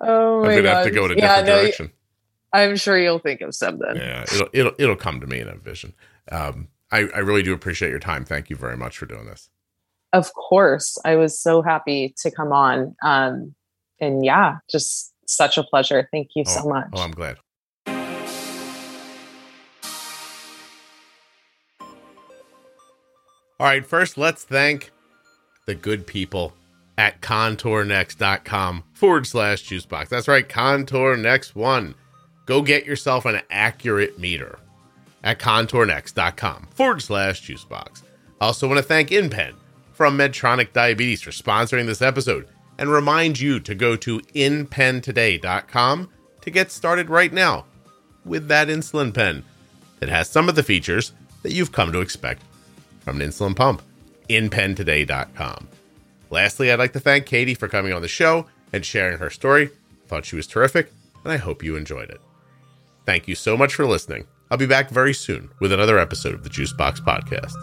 [0.00, 0.76] Oh my I'm gonna god.
[0.76, 1.92] have to go in a yeah, different no, direction.
[2.52, 3.96] I'm sure you'll think of something.
[3.96, 5.94] Yeah, it'll it'll it'll come to me in a vision.
[6.30, 8.24] Um, I I really do appreciate your time.
[8.24, 9.50] Thank you very much for doing this.
[10.12, 10.96] Of course.
[11.04, 12.96] I was so happy to come on.
[13.02, 13.54] Um
[14.00, 16.08] and yeah, just such a pleasure.
[16.12, 16.86] Thank you so much.
[16.94, 17.38] Oh, I'm glad.
[23.60, 24.92] All right, first let's thank
[25.66, 26.54] the good people
[26.96, 30.08] at contournext.com forward slash juicebox.
[30.08, 31.94] That's right, Contour Next One.
[32.46, 34.58] Go get yourself an accurate meter
[35.24, 38.02] at contournext.com forward slash juicebox.
[38.40, 39.54] I also want to thank InPen
[39.92, 46.08] from Medtronic Diabetes for sponsoring this episode and remind you to go to inpentoday.com
[46.40, 47.64] to get started right now
[48.24, 49.44] with that insulin pen
[49.98, 51.12] that has some of the features
[51.42, 52.42] that you've come to expect
[53.00, 53.82] from an insulin pump.
[54.30, 55.66] inpentoday.com.
[56.30, 59.70] Lastly, I'd like to thank Katie for coming on the show and sharing her story.
[60.06, 60.92] Thought she was terrific,
[61.24, 62.20] and I hope you enjoyed it.
[63.06, 64.26] Thank you so much for listening.
[64.50, 67.54] I'll be back very soon with another episode of the Juicebox Podcast.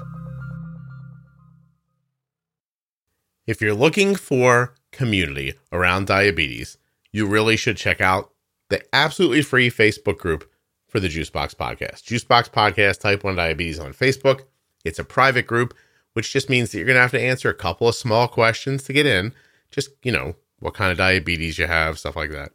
[3.48, 6.78] If you're looking for community around diabetes,
[7.12, 8.32] you really should check out
[8.70, 10.50] the absolutely free Facebook group
[10.88, 12.04] for the Juicebox Podcast.
[12.04, 14.42] Juicebox Podcast Type 1 Diabetes on Facebook.
[14.84, 15.74] It's a private group,
[16.14, 18.84] which just means that you're going to have to answer a couple of small questions
[18.84, 19.34] to get in.
[19.72, 22.52] Just, you know, what kind of diabetes you have, stuff like that.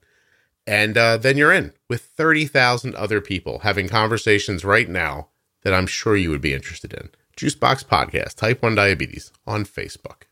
[0.66, 5.28] And uh, then you're in with 30,000 other people having conversations right now
[5.62, 7.10] that I'm sure you would be interested in.
[7.36, 10.22] Juicebox Podcast, Type 1 Diabetes on Facebook.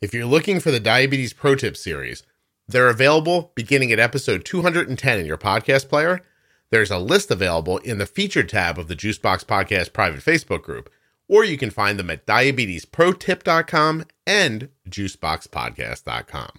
[0.00, 2.22] If you're looking for the Diabetes Pro Tip series,
[2.66, 6.22] they're available beginning at episode 210 in your podcast player.
[6.70, 10.88] There's a list available in the featured tab of the Juicebox Podcast private Facebook group,
[11.28, 16.50] or you can find them at diabetesprotip.com and juiceboxpodcast.com.